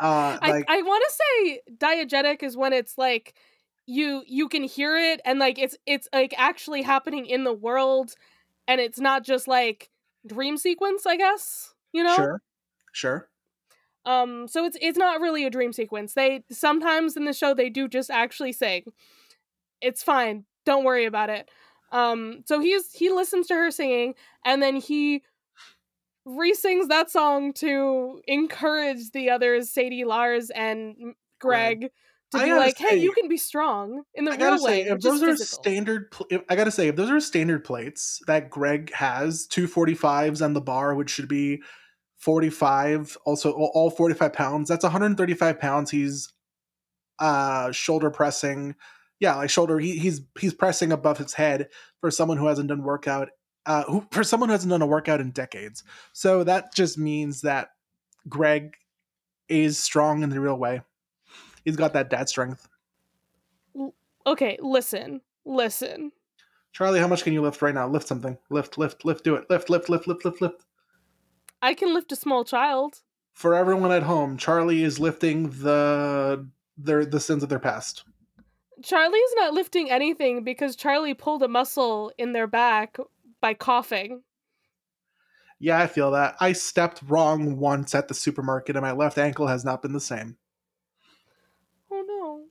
[0.00, 3.34] Uh I, I want to say diegetic is when it's like
[3.86, 8.14] you you can hear it and like it's it's like actually happening in the world
[8.66, 9.90] and it's not just like
[10.26, 11.74] dream sequence, I guess.
[11.92, 12.16] You know?
[12.16, 12.42] Sure.
[12.92, 13.28] Sure.
[14.06, 16.14] Um, so it's it's not really a dream sequence.
[16.14, 18.92] They sometimes in the show they do just actually sing.
[19.80, 20.44] It's fine.
[20.66, 21.50] Don't worry about it.
[21.92, 24.14] Um, so he's he listens to her singing
[24.44, 25.22] and then he
[26.26, 31.90] re-sings that song to encourage the others, Sadie, Lars, and Greg,
[32.32, 34.84] to I be like, "Hey, you can be strong in the I gotta real say,
[34.84, 37.64] way." if those are physical." standard, pl- if, I gotta say, if those are standard
[37.64, 41.62] plates that Greg has, two forty fives on the bar, which should be
[42.24, 44.68] forty five, also all all forty five pounds.
[44.68, 45.90] That's one hundred thirty five pounds.
[45.90, 46.32] He's
[47.18, 48.74] uh shoulder pressing,
[49.20, 49.78] yeah, like shoulder.
[49.78, 51.68] He, he's he's pressing above his head
[52.00, 53.28] for someone who hasn't done workout.
[53.66, 55.84] Uh, who, for someone who hasn't done a workout in decades.
[56.12, 57.70] So that just means that
[58.28, 58.74] Greg
[59.48, 60.82] is strong in the real way.
[61.64, 62.68] He's got that dad strength.
[64.26, 66.12] okay, listen, listen.
[66.72, 67.88] Charlie, how much can you lift right now?
[67.88, 68.36] Lift something.
[68.50, 69.48] Lift, lift, lift, do it.
[69.48, 70.66] Lift, lift, lift, lift, lift, lift.
[71.64, 73.00] I can lift a small child.
[73.32, 76.46] For everyone at home, Charlie is lifting the
[76.76, 78.04] their the sins of their past.
[78.82, 82.98] Charlie's not lifting anything because Charlie pulled a muscle in their back
[83.40, 84.24] by coughing.
[85.58, 86.36] Yeah, I feel that.
[86.38, 90.00] I stepped wrong once at the supermarket and my left ankle has not been the
[90.00, 90.36] same.
[91.90, 92.44] Oh no.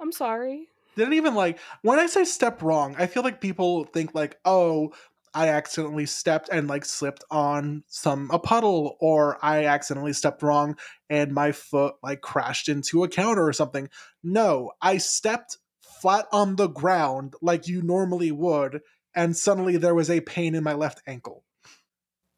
[0.00, 0.68] I'm sorry.
[0.96, 4.94] Didn't even like when I say step wrong, I feel like people think like, oh,
[5.32, 10.76] I accidentally stepped and like slipped on some a puddle, or I accidentally stepped wrong
[11.08, 13.88] and my foot like crashed into a counter or something.
[14.22, 18.80] No, I stepped flat on the ground like you normally would,
[19.14, 21.44] and suddenly there was a pain in my left ankle.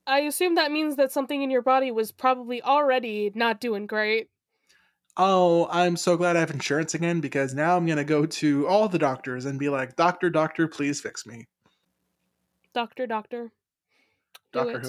[0.06, 4.28] I assume that means that something in your body was probably already not doing great.
[5.16, 8.88] Oh, I'm so glad I have insurance again because now I'm gonna go to all
[8.88, 11.46] the doctors and be like, Doctor, doctor, please fix me.
[12.74, 13.50] Doctor, doctor.
[14.52, 14.86] Do Doctor it.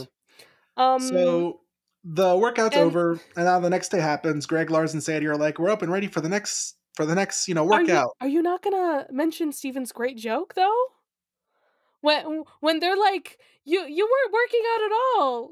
[0.78, 0.82] Who.
[0.82, 1.60] Um So
[2.04, 4.46] the workout's and- over, and now the next day happens.
[4.46, 7.16] Greg, Lars, and Sadie are like, "We're up and ready for the next for the
[7.16, 10.86] next, you know, are you, workout." are you not gonna mention Steven's great joke though?
[12.02, 15.52] When when they're like, you you weren't working out at all.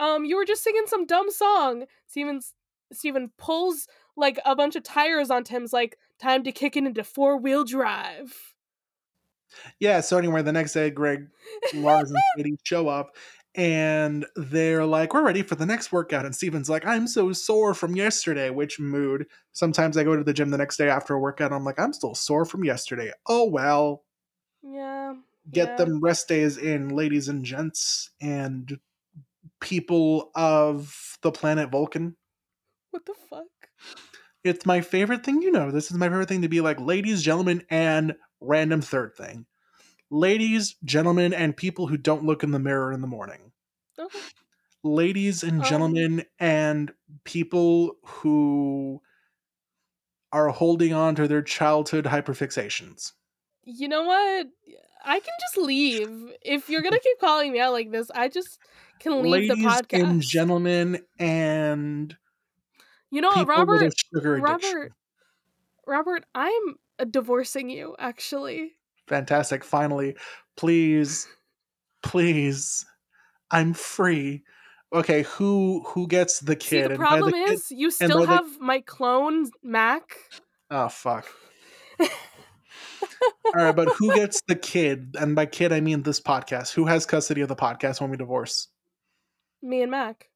[0.00, 1.86] Um, you were just singing some dumb song.
[2.06, 2.54] Steven's
[2.92, 7.02] Steven pulls like a bunch of tires onto him's like, time to kick it into
[7.04, 8.54] four wheel drive.
[9.80, 10.00] Yeah.
[10.00, 11.28] So anyway, the next day, Greg,
[11.74, 13.16] Lars, and Sadie show up,
[13.54, 17.74] and they're like, "We're ready for the next workout." And Steven's like, "I'm so sore
[17.74, 19.26] from yesterday." Which mood?
[19.52, 21.52] Sometimes I go to the gym the next day after a workout.
[21.52, 24.04] I'm like, "I'm still sore from yesterday." Oh well.
[24.62, 25.14] Yeah.
[25.50, 25.76] Get yeah.
[25.76, 28.78] them rest days in, ladies and gents, and
[29.60, 32.16] people of the planet Vulcan.
[32.90, 33.46] What the fuck?
[34.44, 35.42] It's my favorite thing.
[35.42, 39.14] You know, this is my favorite thing to be like, ladies, gentlemen, and random third
[39.16, 39.46] thing.
[40.10, 43.52] Ladies, gentlemen, and people who don't look in the mirror in the morning.
[43.98, 44.18] Okay.
[44.84, 46.92] Ladies and Um, gentlemen, and
[47.24, 49.02] people who
[50.32, 53.12] are holding on to their childhood hyperfixations.
[53.64, 54.46] You know what?
[55.04, 56.32] I can just leave.
[56.42, 58.58] If you're gonna keep calling me out like this, I just
[59.00, 60.02] can leave ladies the podcast.
[60.04, 62.16] and gentlemen, and
[63.10, 63.82] you know what, Robert?
[63.82, 64.70] with a sugar addiction.
[64.74, 64.92] Robert,
[65.86, 67.94] Robert, I'm divorcing you.
[67.98, 68.72] Actually,
[69.06, 69.64] Fantastic.
[69.64, 70.16] Finally,
[70.56, 71.26] please,
[72.02, 72.84] please,
[73.50, 74.42] I'm free.
[74.92, 76.84] Okay, who who gets the see kid?
[76.90, 80.16] the And by problem kid- is you by still the- have my clone Mac.
[80.70, 81.26] oh fuck.
[82.00, 85.16] All right, but who gets the kid?
[85.18, 86.74] And by kid, I mean this podcast.
[86.74, 88.68] Who has custody of the podcast when we divorce?
[89.62, 90.28] Me and Mac.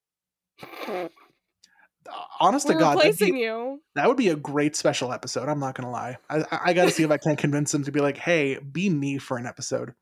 [2.41, 3.81] Honest We're to God, replacing be, you.
[3.95, 5.49] that would be a great special episode.
[5.49, 6.19] I'm not gonna lie.
[6.29, 8.91] I, I, got to see if I can't convince him to be like, "Hey, be
[8.91, 9.95] me for an episode."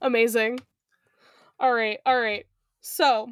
[0.00, 0.60] Amazing.
[1.60, 2.46] All right, all right.
[2.80, 3.28] So,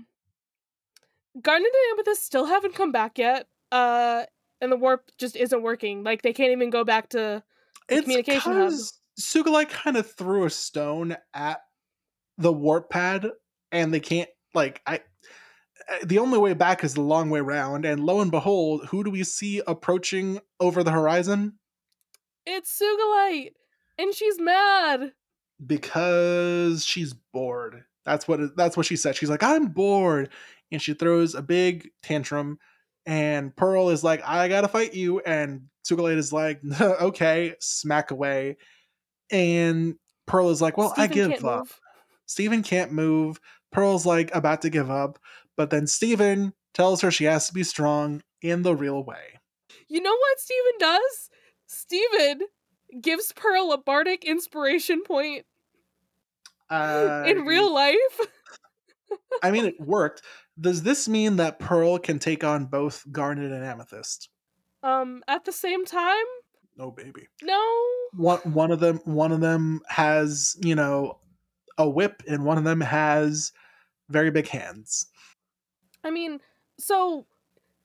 [1.41, 3.47] Garnet and Amethyst still haven't come back yet.
[3.73, 4.25] Uh,
[4.61, 6.03] and the warp just isn't working.
[6.03, 7.43] Like they can't even go back to.
[7.89, 8.73] The communication hub.
[9.21, 11.61] Sugilite kind of threw a stone at
[12.37, 13.31] the warp pad,
[13.73, 15.01] and they can't like I.
[15.91, 19.05] uh, The only way back is the long way round, and lo and behold, who
[19.05, 21.59] do we see approaching over the horizon?
[22.45, 23.55] It's Sugilite,
[23.99, 25.13] and she's mad.
[25.65, 27.85] Because she's bored.
[28.05, 29.17] That's what that's what she said.
[29.17, 30.31] She's like, "I'm bored,"
[30.71, 32.59] and she throws a big tantrum.
[33.05, 38.59] And Pearl is like, "I gotta fight you," and Sugilite is like, "Okay," smack away.
[39.31, 41.81] And Pearl is like, "Well, I give up." move.
[42.27, 43.41] Steven can't move.
[43.73, 45.19] Pearl's like about to give up,
[45.57, 49.41] but then Steven tells her she has to be strong in the real way.
[49.89, 51.31] You know what Steven does?
[51.67, 52.41] Steven
[53.01, 55.45] gives Pearl a bardic inspiration point
[56.71, 58.21] Uh, in real life.
[59.43, 60.23] I mean, it worked.
[60.61, 64.29] Does this mean that Pearl can take on both Garnet and Amethyst?
[64.83, 66.25] Um, at the same time,
[66.77, 67.29] No, baby.
[67.43, 67.87] no.
[68.15, 71.19] One one of them one of them has you know
[71.77, 73.53] a whip, and one of them has
[74.09, 75.07] very big hands.
[76.07, 76.39] I mean,
[76.79, 77.27] so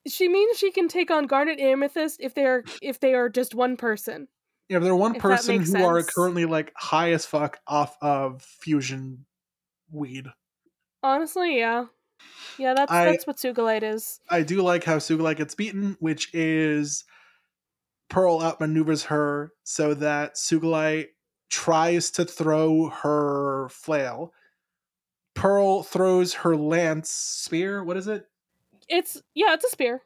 [0.08, 3.78] she means she can take on Garnet Amethyst if they're if they are just one
[3.78, 4.28] person.
[4.70, 8.44] You know, they're one If person who are currently like high as fuck off of
[8.44, 9.26] fusion
[9.92, 10.28] weed.
[11.04, 11.86] Honestly, yeah.
[12.60, 14.20] Yeah, that's I- that's what Sugilite is.
[14.30, 17.04] I do like how Sugilite gets beaten, which is
[18.08, 21.08] Pearl outmaneuvers her so that Sugilite
[21.50, 24.32] tries to throw her flail.
[25.42, 27.84] Pearl throws her lance spear.
[27.84, 28.28] What is it?
[28.88, 30.04] It's yeah, it's a spear.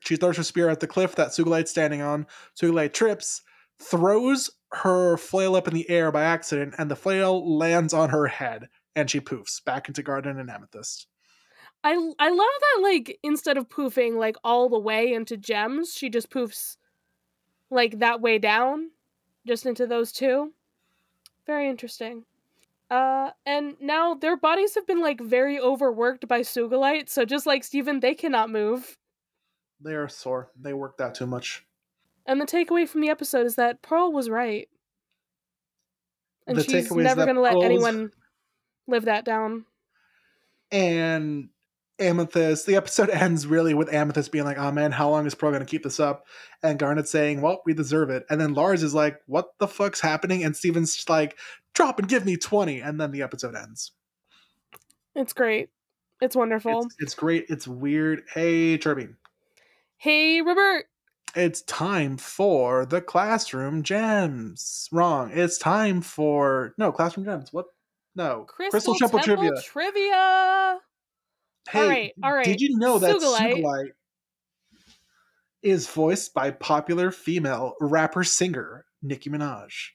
[0.00, 2.26] She throws her spear at the cliff that Sugilite's standing on.
[2.60, 3.40] Sugilite trips,
[3.78, 8.26] throws her flail up in the air by accident, and the flail lands on her
[8.26, 11.06] head, and she poofs back into Garnet and Amethyst.
[11.82, 16.10] I I love that like instead of poofing like all the way into gems, she
[16.10, 16.76] just poofs
[17.70, 18.90] like that way down,
[19.46, 20.52] just into those two.
[21.46, 22.26] Very interesting.
[22.90, 27.62] Uh, and now their bodies have been like very overworked by Sugilite, so just like
[27.62, 28.96] Steven, they cannot move.
[29.80, 30.50] They are sore.
[30.60, 31.64] They worked out too much.
[32.26, 34.68] And the takeaway from the episode is that Pearl was right.
[36.46, 38.10] And The she's never going to let Pearl's- anyone
[38.88, 39.66] live that down.
[40.72, 41.48] and
[41.98, 42.66] Amethyst.
[42.66, 45.60] The episode ends really with Amethyst being like, "Oh man, how long is Pearl going
[45.60, 46.24] to keep this up?"
[46.62, 50.00] And Garnet saying, "Well, we deserve it." And then Lars is like, "What the fuck's
[50.00, 51.36] happening?" And Steven's like,
[51.74, 53.92] "Drop and give me 20." And then the episode ends.
[55.14, 55.70] It's great.
[56.20, 56.82] It's wonderful.
[56.84, 57.46] It's, it's great.
[57.48, 58.22] It's weird.
[58.32, 59.16] Hey, Turbine.
[59.96, 60.86] Hey, Robert.
[61.34, 64.88] It's time for the classroom gems.
[64.92, 65.30] Wrong.
[65.32, 67.52] It's time for no classroom gems.
[67.52, 67.66] What?
[68.16, 68.44] No.
[68.48, 69.62] Crystal, Temple, Temple trivia.
[69.62, 70.78] trivia.
[71.68, 72.44] Hey, Alright, alright.
[72.44, 73.62] Did you know that Sugilite.
[73.62, 73.90] Sugilite
[75.62, 79.90] is voiced by popular female rapper singer Nicki Minaj?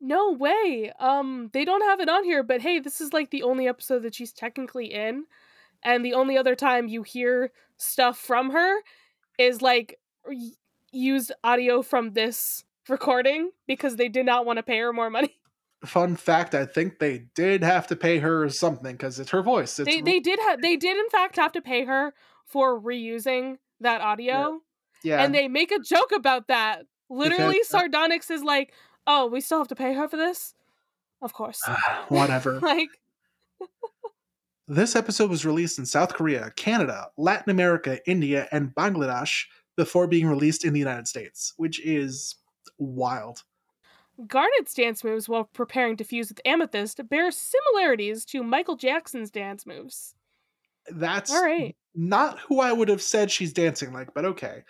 [0.00, 0.92] No way.
[0.98, 4.02] Um, they don't have it on here, but hey, this is like the only episode
[4.02, 5.24] that she's technically in,
[5.82, 8.80] and the only other time you hear stuff from her
[9.38, 10.52] is like y-
[10.90, 15.36] used audio from this recording because they did not want to pay her more money.
[15.84, 19.78] Fun fact: I think they did have to pay her something because it's her voice.
[19.78, 22.12] It's they they did have they did in fact have to pay her
[22.46, 24.60] for reusing that audio,
[25.02, 25.22] yeah.
[25.22, 26.86] and they make a joke about that.
[27.08, 28.72] Literally, Because, uh, Sardonyx is like,
[29.12, 30.54] "Oh, we still have to pay her for this."
[31.22, 31.60] Of course.
[31.66, 32.60] Ah, whatever.
[32.62, 32.90] like
[34.68, 39.46] This episode was released in South Korea, Canada, Latin America, India, and Bangladesh
[39.76, 42.36] before being released in the United States, which is
[42.78, 43.42] wild.
[44.28, 49.66] Garnet's dance moves while preparing to fuse with Amethyst bear similarities to Michael Jackson's dance
[49.66, 50.14] moves.
[50.88, 51.74] That's All right.
[51.94, 54.62] not who I would have said she's dancing like, but okay.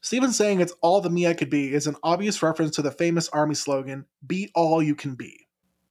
[0.00, 2.90] Steven saying it's all the me I could be is an obvious reference to the
[2.90, 5.46] famous army slogan, be all you can be.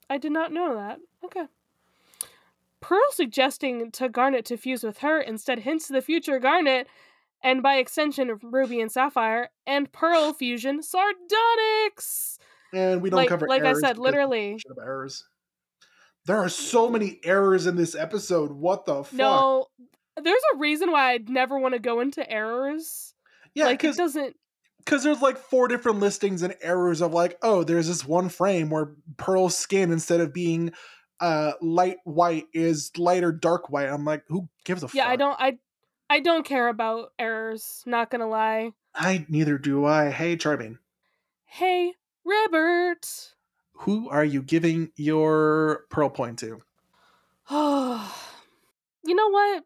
[0.10, 1.00] I did not know that.
[1.24, 1.46] Okay.
[2.82, 6.88] Pearl suggesting to Garnet to fuse with her instead hints to the future Garnet,
[7.44, 12.40] and by extension Ruby and Sapphire, and Pearl fusion Sardonyx!
[12.74, 14.58] And we don't Like, cover like I said, literally.
[14.78, 15.26] errors.
[16.26, 18.52] There are so many errors in this episode.
[18.52, 19.14] What the fuck?
[19.14, 19.68] No,
[20.22, 23.09] there's a reason why I'd never want to go into errors.
[23.60, 24.36] Yeah, like, it because doesn't.
[24.80, 28.70] because there's like four different listings and errors of like, oh, there's this one frame
[28.70, 30.72] where Pearl's skin instead of being
[31.20, 33.90] uh light white is light or dark white.
[33.90, 35.12] I'm like, who gives a Yeah, fuck?
[35.12, 35.36] I don't.
[35.40, 35.58] I.
[36.12, 37.84] I don't care about errors.
[37.86, 38.72] Not gonna lie.
[38.96, 40.10] I neither do I.
[40.10, 40.80] Hey, Charming.
[41.46, 41.94] Hey,
[42.26, 43.06] Robert.
[43.74, 46.62] who are you giving your Pearl point to?
[47.50, 48.16] Oh
[49.04, 49.64] you know what?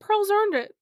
[0.00, 0.74] Pearl's earned it.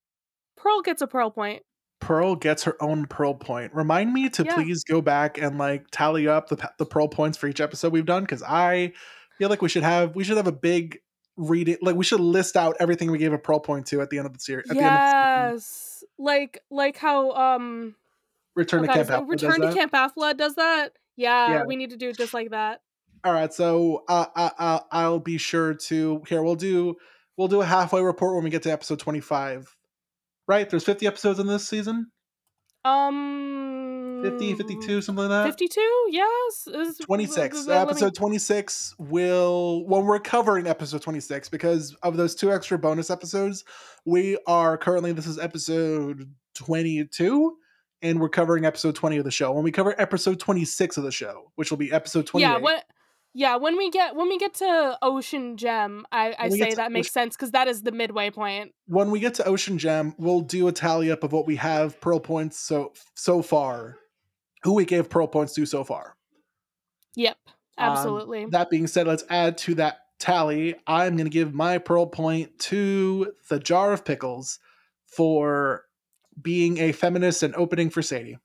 [0.57, 1.63] Pearl gets a pearl point.
[2.03, 3.73] Pearl gets her own Pearl point.
[3.75, 4.55] Remind me to Yeah.
[4.55, 8.05] please go back and like tally up the the Pearl points for each episode we've
[8.05, 8.93] done because I
[9.39, 10.99] feel like we should have we should have a big
[11.37, 14.19] reading like we should list out everything we gave a Pearl point to at the
[14.19, 14.69] end of the series.
[14.69, 15.53] At the end of the season.
[15.55, 17.95] Yes, like like how um
[18.57, 19.75] Return oh to Camp is it Alpha does Return to that.
[19.77, 20.93] Camp Affla does that.
[21.17, 21.63] Yeah, Yeah.
[21.65, 22.81] we need to do it just like that.
[23.25, 26.43] All right, so uh, I, uh, I'll be sure to here.
[26.43, 26.97] We'll do
[27.37, 29.77] we'll do a halfway report when we get to episode twenty five.
[30.49, 30.69] Right?
[30.69, 32.11] There's fifty episodes in this season.
[32.85, 35.51] Um 50, 52, something like that.
[35.51, 35.81] 52?
[36.11, 36.67] Yes.
[36.69, 42.35] Is- 26 let me- episode 26 will when we're covering episode 26 because of those
[42.35, 43.65] two extra bonus episodes
[44.05, 47.57] we are currently this is episode 22
[48.03, 49.53] and we're covering episode 20 of the show.
[49.53, 52.49] When we cover episode 26 of the show, which will be episode 28.
[52.49, 52.85] Yeah, what
[53.35, 57.11] yeah, when we get when we get to Ocean Gem, I, I say that makes
[57.11, 58.73] sense because that is the midway point.
[58.87, 62.01] when we get to Ocean Gem, we'll do a tally up of what we have
[62.01, 63.97] pearl points so so far.
[64.65, 66.15] Who we gave pearl points to so far.
[67.17, 67.37] Yep,
[67.79, 68.47] Um, absolutely.
[68.47, 70.77] That being said, let's add to that tally.
[70.87, 74.61] I'm going to give my pearl point to the jar of pickles
[75.05, 75.85] for
[76.41, 78.39] being a feminist and opening for Sadie.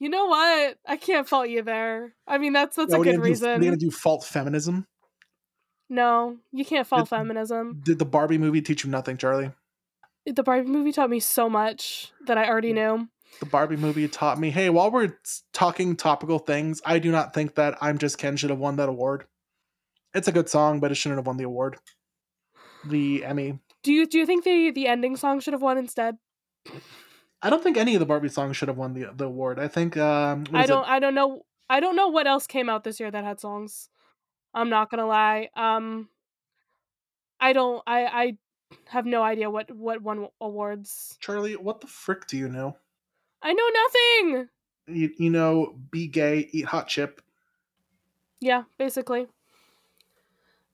[0.00, 0.76] You know what?
[0.86, 2.14] I can't fault you there.
[2.26, 3.86] I mean, that's that's Now, a what are you good gonna do- are going to
[3.86, 4.86] do fault feminism?
[5.88, 7.80] No, you can't fault Did- feminism.
[7.84, 9.52] Did the Barbie movie teach you nothing, Charlie?
[10.26, 13.08] The Barbie movie taught me so much that I already knew.
[13.40, 15.16] The Barbie movie taught me, hey, while we're
[15.52, 18.88] talking topical things, I do not think that I'm Just Ken should have won that
[18.88, 19.24] award.
[20.14, 21.76] It's a good song, but it shouldn't have won the award.
[22.86, 23.58] The Emmy.
[23.82, 26.16] Do you do you think the the ending song should have won instead?
[27.42, 29.58] I don't think any of the Barbie songs should have won the the award.
[29.58, 32.84] I think um I don't I don't know I don't know what else came out
[32.84, 33.88] this year that had songs.
[34.52, 35.48] I'm not gonna lie.
[35.56, 36.08] Um
[37.40, 38.36] I don't I I
[38.86, 41.16] have no idea what what won awards.
[41.20, 42.76] Charlie, what the frick do you know?
[43.42, 44.48] I know nothing.
[44.86, 47.22] You, you know, be gay, eat hot chip.
[48.40, 49.26] Yeah, basically.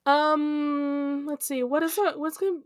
[0.05, 1.63] Um, let's see.
[1.63, 2.19] What is that?
[2.19, 2.61] What's gonna?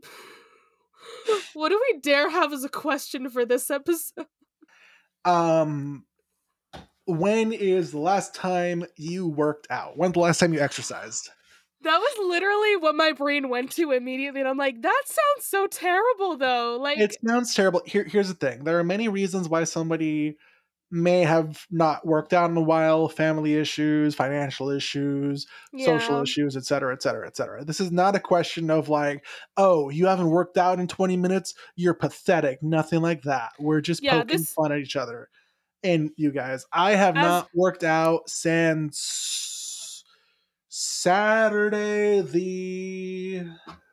[1.54, 4.26] What do we dare have as a question for this episode?
[5.24, 6.04] Um,
[7.06, 9.96] when is the last time you worked out?
[9.96, 11.30] When's the last time you exercised?
[11.82, 15.66] That was literally what my brain went to immediately, and I'm like, that sounds so
[15.66, 16.76] terrible, though.
[16.78, 17.80] Like, It sounds terrible.
[17.86, 20.36] Here, here's the thing: there are many reasons why somebody
[20.90, 25.46] may have not worked out in a while family issues financial issues
[25.84, 27.64] social issues et cetera et cetera et cetera.
[27.64, 29.24] This is not a question of like
[29.56, 31.54] oh you haven't worked out in 20 minutes?
[31.76, 32.62] You're pathetic.
[32.62, 33.52] Nothing like that.
[33.58, 35.28] We're just Yeah, poking this- fun at each other.
[35.82, 40.04] And you guys i have As- not worked out since
[40.68, 43.44] saturday the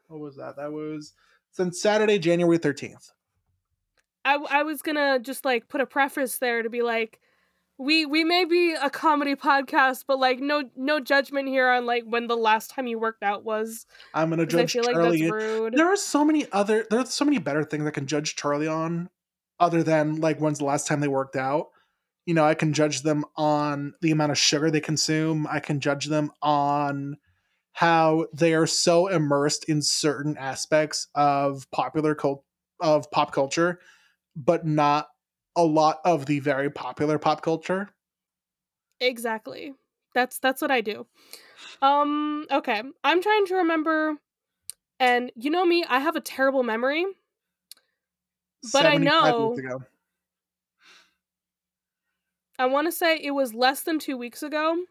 [0.07, 0.55] what was that?
[0.57, 1.13] That was
[1.51, 3.11] since saturday january 13th
[4.28, 7.19] I, I was gonna just like put a preface there to be like
[7.78, 12.03] we we may be a comedy podcast but like no no judgment here on like
[12.05, 15.73] when the last time you worked out was i'm gonna judge like charlie that's rude
[15.75, 18.67] there are so many other there are so many better things I can judge Charlie
[18.67, 19.09] on
[19.59, 21.67] other than like when's the last time they worked out.
[22.25, 25.47] You know, I can judge them on the amount of sugar they consume.
[25.49, 27.17] I can judge them on
[27.71, 32.43] how they are so immersed in certain aspects of popular cult
[32.80, 33.80] of pop culture,
[34.38, 35.09] but not
[35.57, 37.89] a lot of the very popular pop culture.
[39.01, 39.73] exactly.
[40.13, 41.05] That's that's what i do.
[41.81, 42.81] Um okay.
[43.03, 44.15] I'm trying to remember
[44.99, 47.05] and you know me i have a terrible memory
[48.73, 49.55] But I know-
[52.59, 54.85] i want to say it was less than two weeks ago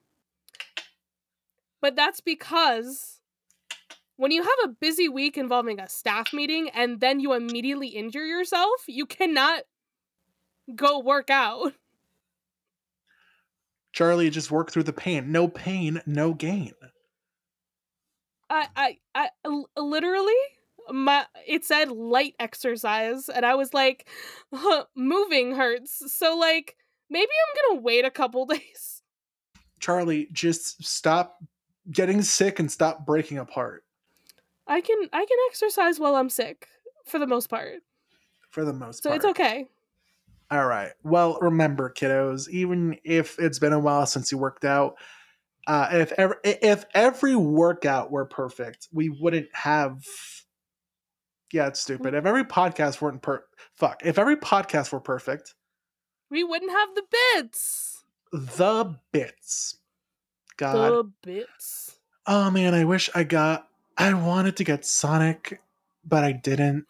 [1.80, 3.15] but that's because
[4.16, 8.24] when you have a busy week involving a staff meeting and then you immediately injure
[8.24, 9.62] yourself you cannot
[10.74, 11.72] go work out
[13.96, 15.32] Charlie just worked through the pain.
[15.32, 16.74] No pain, no gain.
[18.50, 19.30] I, I, I
[19.74, 20.34] literally,
[20.90, 24.06] my it said light exercise, and I was like,
[24.52, 26.12] huh, moving hurts.
[26.12, 26.76] So like,
[27.08, 29.00] maybe I'm gonna wait a couple days.
[29.80, 31.38] Charlie, just stop
[31.90, 33.82] getting sick and stop breaking apart
[34.66, 36.68] I can, I can exercise while I'm sick
[37.04, 37.82] for the most part,
[38.50, 39.22] for the most so part.
[39.22, 39.66] So it's okay.
[40.50, 40.92] All right.
[41.02, 44.96] Well, remember, kiddos, even if it's been a while since you worked out,
[45.66, 50.04] uh, if ever, if every workout were perfect, we wouldn't have.
[51.52, 52.14] Yeah, it's stupid.
[52.14, 53.44] If every podcast weren't per,
[53.76, 54.02] fuck.
[54.04, 55.54] If every podcast were perfect,
[56.30, 57.02] We wouldn't have the
[57.34, 58.04] bits.
[58.32, 59.78] the bits.
[60.56, 60.92] God.
[60.92, 61.98] The bits.
[62.26, 63.68] Oh man, I wish I got.
[63.98, 65.60] I wanted to get Sonic,
[66.04, 66.86] but I didn't.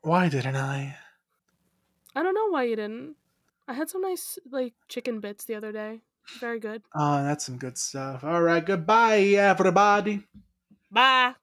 [0.00, 0.96] Why didn't I?
[2.16, 3.16] I don't know why you didn't.
[3.66, 6.00] I had some nice like chicken bits the other day.
[6.40, 6.82] Very good.
[6.94, 8.24] Oh, that's some good stuff.
[8.24, 10.24] All right, goodbye, everybody.
[10.90, 11.34] Bye.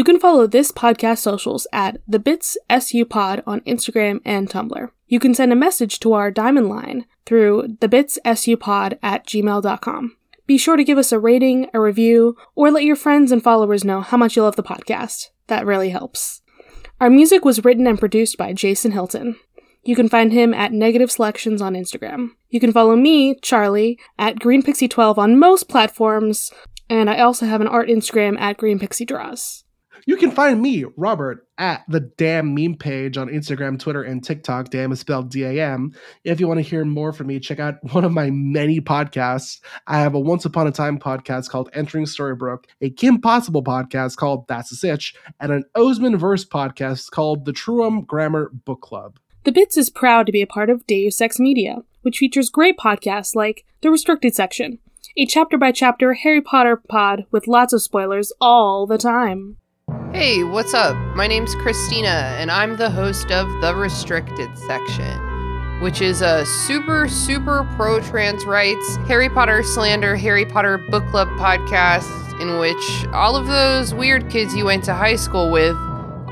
[0.00, 4.88] You can follow this podcast socials at the Bits SU Pod on Instagram and Tumblr.
[5.08, 9.26] You can send a message to our Diamond line through the Bits SU Pod at
[9.26, 10.16] gmail.com.
[10.46, 13.84] Be sure to give us a rating, a review, or let your friends and followers
[13.84, 15.26] know how much you love the podcast.
[15.48, 16.40] That really helps.
[16.98, 19.36] Our music was written and produced by Jason Hilton.
[19.84, 22.30] You can find him at Negative Selections on Instagram.
[22.48, 26.50] You can follow me, Charlie, at GreenPixie12 on most platforms,
[26.88, 29.64] and I also have an art Instagram at GreenPixieDraws.
[30.10, 34.68] You can find me, Robert, at the Damn Meme page on Instagram, Twitter, and TikTok.
[34.68, 35.92] Damn is spelled D A M.
[36.24, 39.60] If you want to hear more from me, check out one of my many podcasts.
[39.86, 44.16] I have a Once Upon a Time podcast called Entering Storybrooke, a Kim Possible podcast
[44.16, 49.20] called That's a Sitch, and an Osemanverse podcast called the Truham Grammar Book Club.
[49.44, 52.76] The Bits is proud to be a part of Day Six Media, which features great
[52.76, 54.80] podcasts like The Restricted Section,
[55.16, 59.58] a chapter by chapter Harry Potter pod with lots of spoilers all the time.
[60.12, 60.96] Hey, what's up?
[61.14, 67.08] My name's Christina, and I'm the host of The Restricted Section, which is a super,
[67.08, 73.36] super pro trans rights Harry Potter slander, Harry Potter book club podcast in which all
[73.36, 75.76] of those weird kids you went to high school with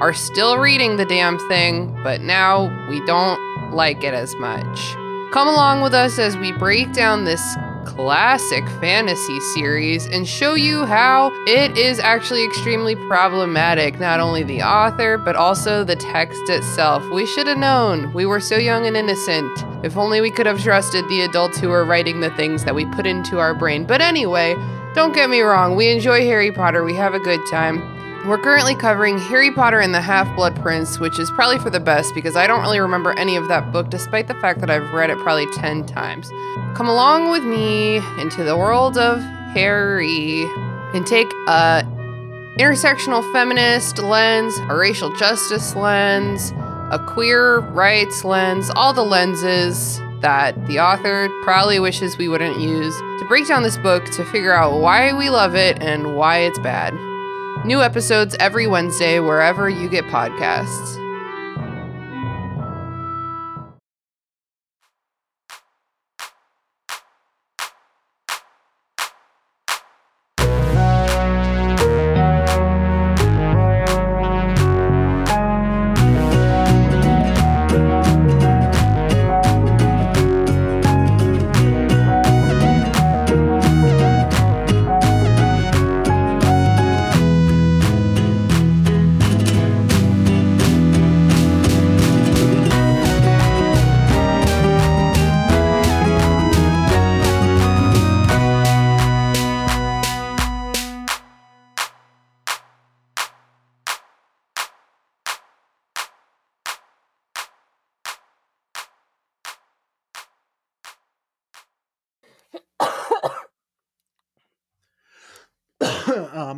[0.00, 3.40] are still reading the damn thing, but now we don't
[3.72, 4.94] like it as much.
[5.32, 7.56] Come along with us as we break down this
[7.88, 13.98] classic fantasy series and show you how it is actually extremely problematic.
[13.98, 17.02] Not only the author, but also the text itself.
[17.10, 18.12] We should have known.
[18.12, 19.64] We were so young and innocent.
[19.82, 22.84] If only we could have trusted the adults who were writing the things that we
[22.84, 23.86] put into our brain.
[23.86, 24.54] But anyway,
[24.94, 27.97] don't get me wrong, we enjoy Harry Potter, we have a good time.
[28.28, 31.80] We're currently covering Harry Potter and the Half Blood Prince, which is probably for the
[31.80, 34.92] best because I don't really remember any of that book, despite the fact that I've
[34.92, 36.28] read it probably 10 times.
[36.74, 39.18] Come along with me into the world of
[39.54, 40.42] Harry
[40.92, 41.82] and take a
[42.58, 46.52] intersectional feminist lens, a racial justice lens,
[46.90, 52.94] a queer rights lens, all the lenses that the author probably wishes we wouldn't use
[52.98, 56.58] to break down this book to figure out why we love it and why it's
[56.58, 56.92] bad.
[57.64, 61.07] New episodes every Wednesday wherever you get podcasts.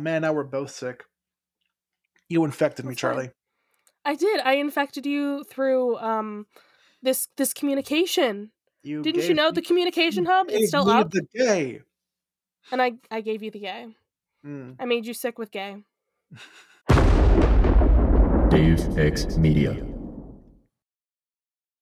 [0.01, 1.03] Man, now we're both sick.
[2.29, 3.11] You infected me, That's fine.
[3.11, 3.31] Charlie.
[4.03, 4.41] I did.
[4.41, 6.47] I infected you through um
[7.01, 8.51] this this communication.
[8.83, 10.47] You Didn't you know the communication hub?
[10.47, 11.11] gave It's still me up.
[11.11, 11.81] The gay.
[12.71, 13.87] And I I gave you the gay.
[14.45, 14.75] Mm.
[14.79, 15.83] I made you sick with gay.
[18.49, 20.00] Day Six Media.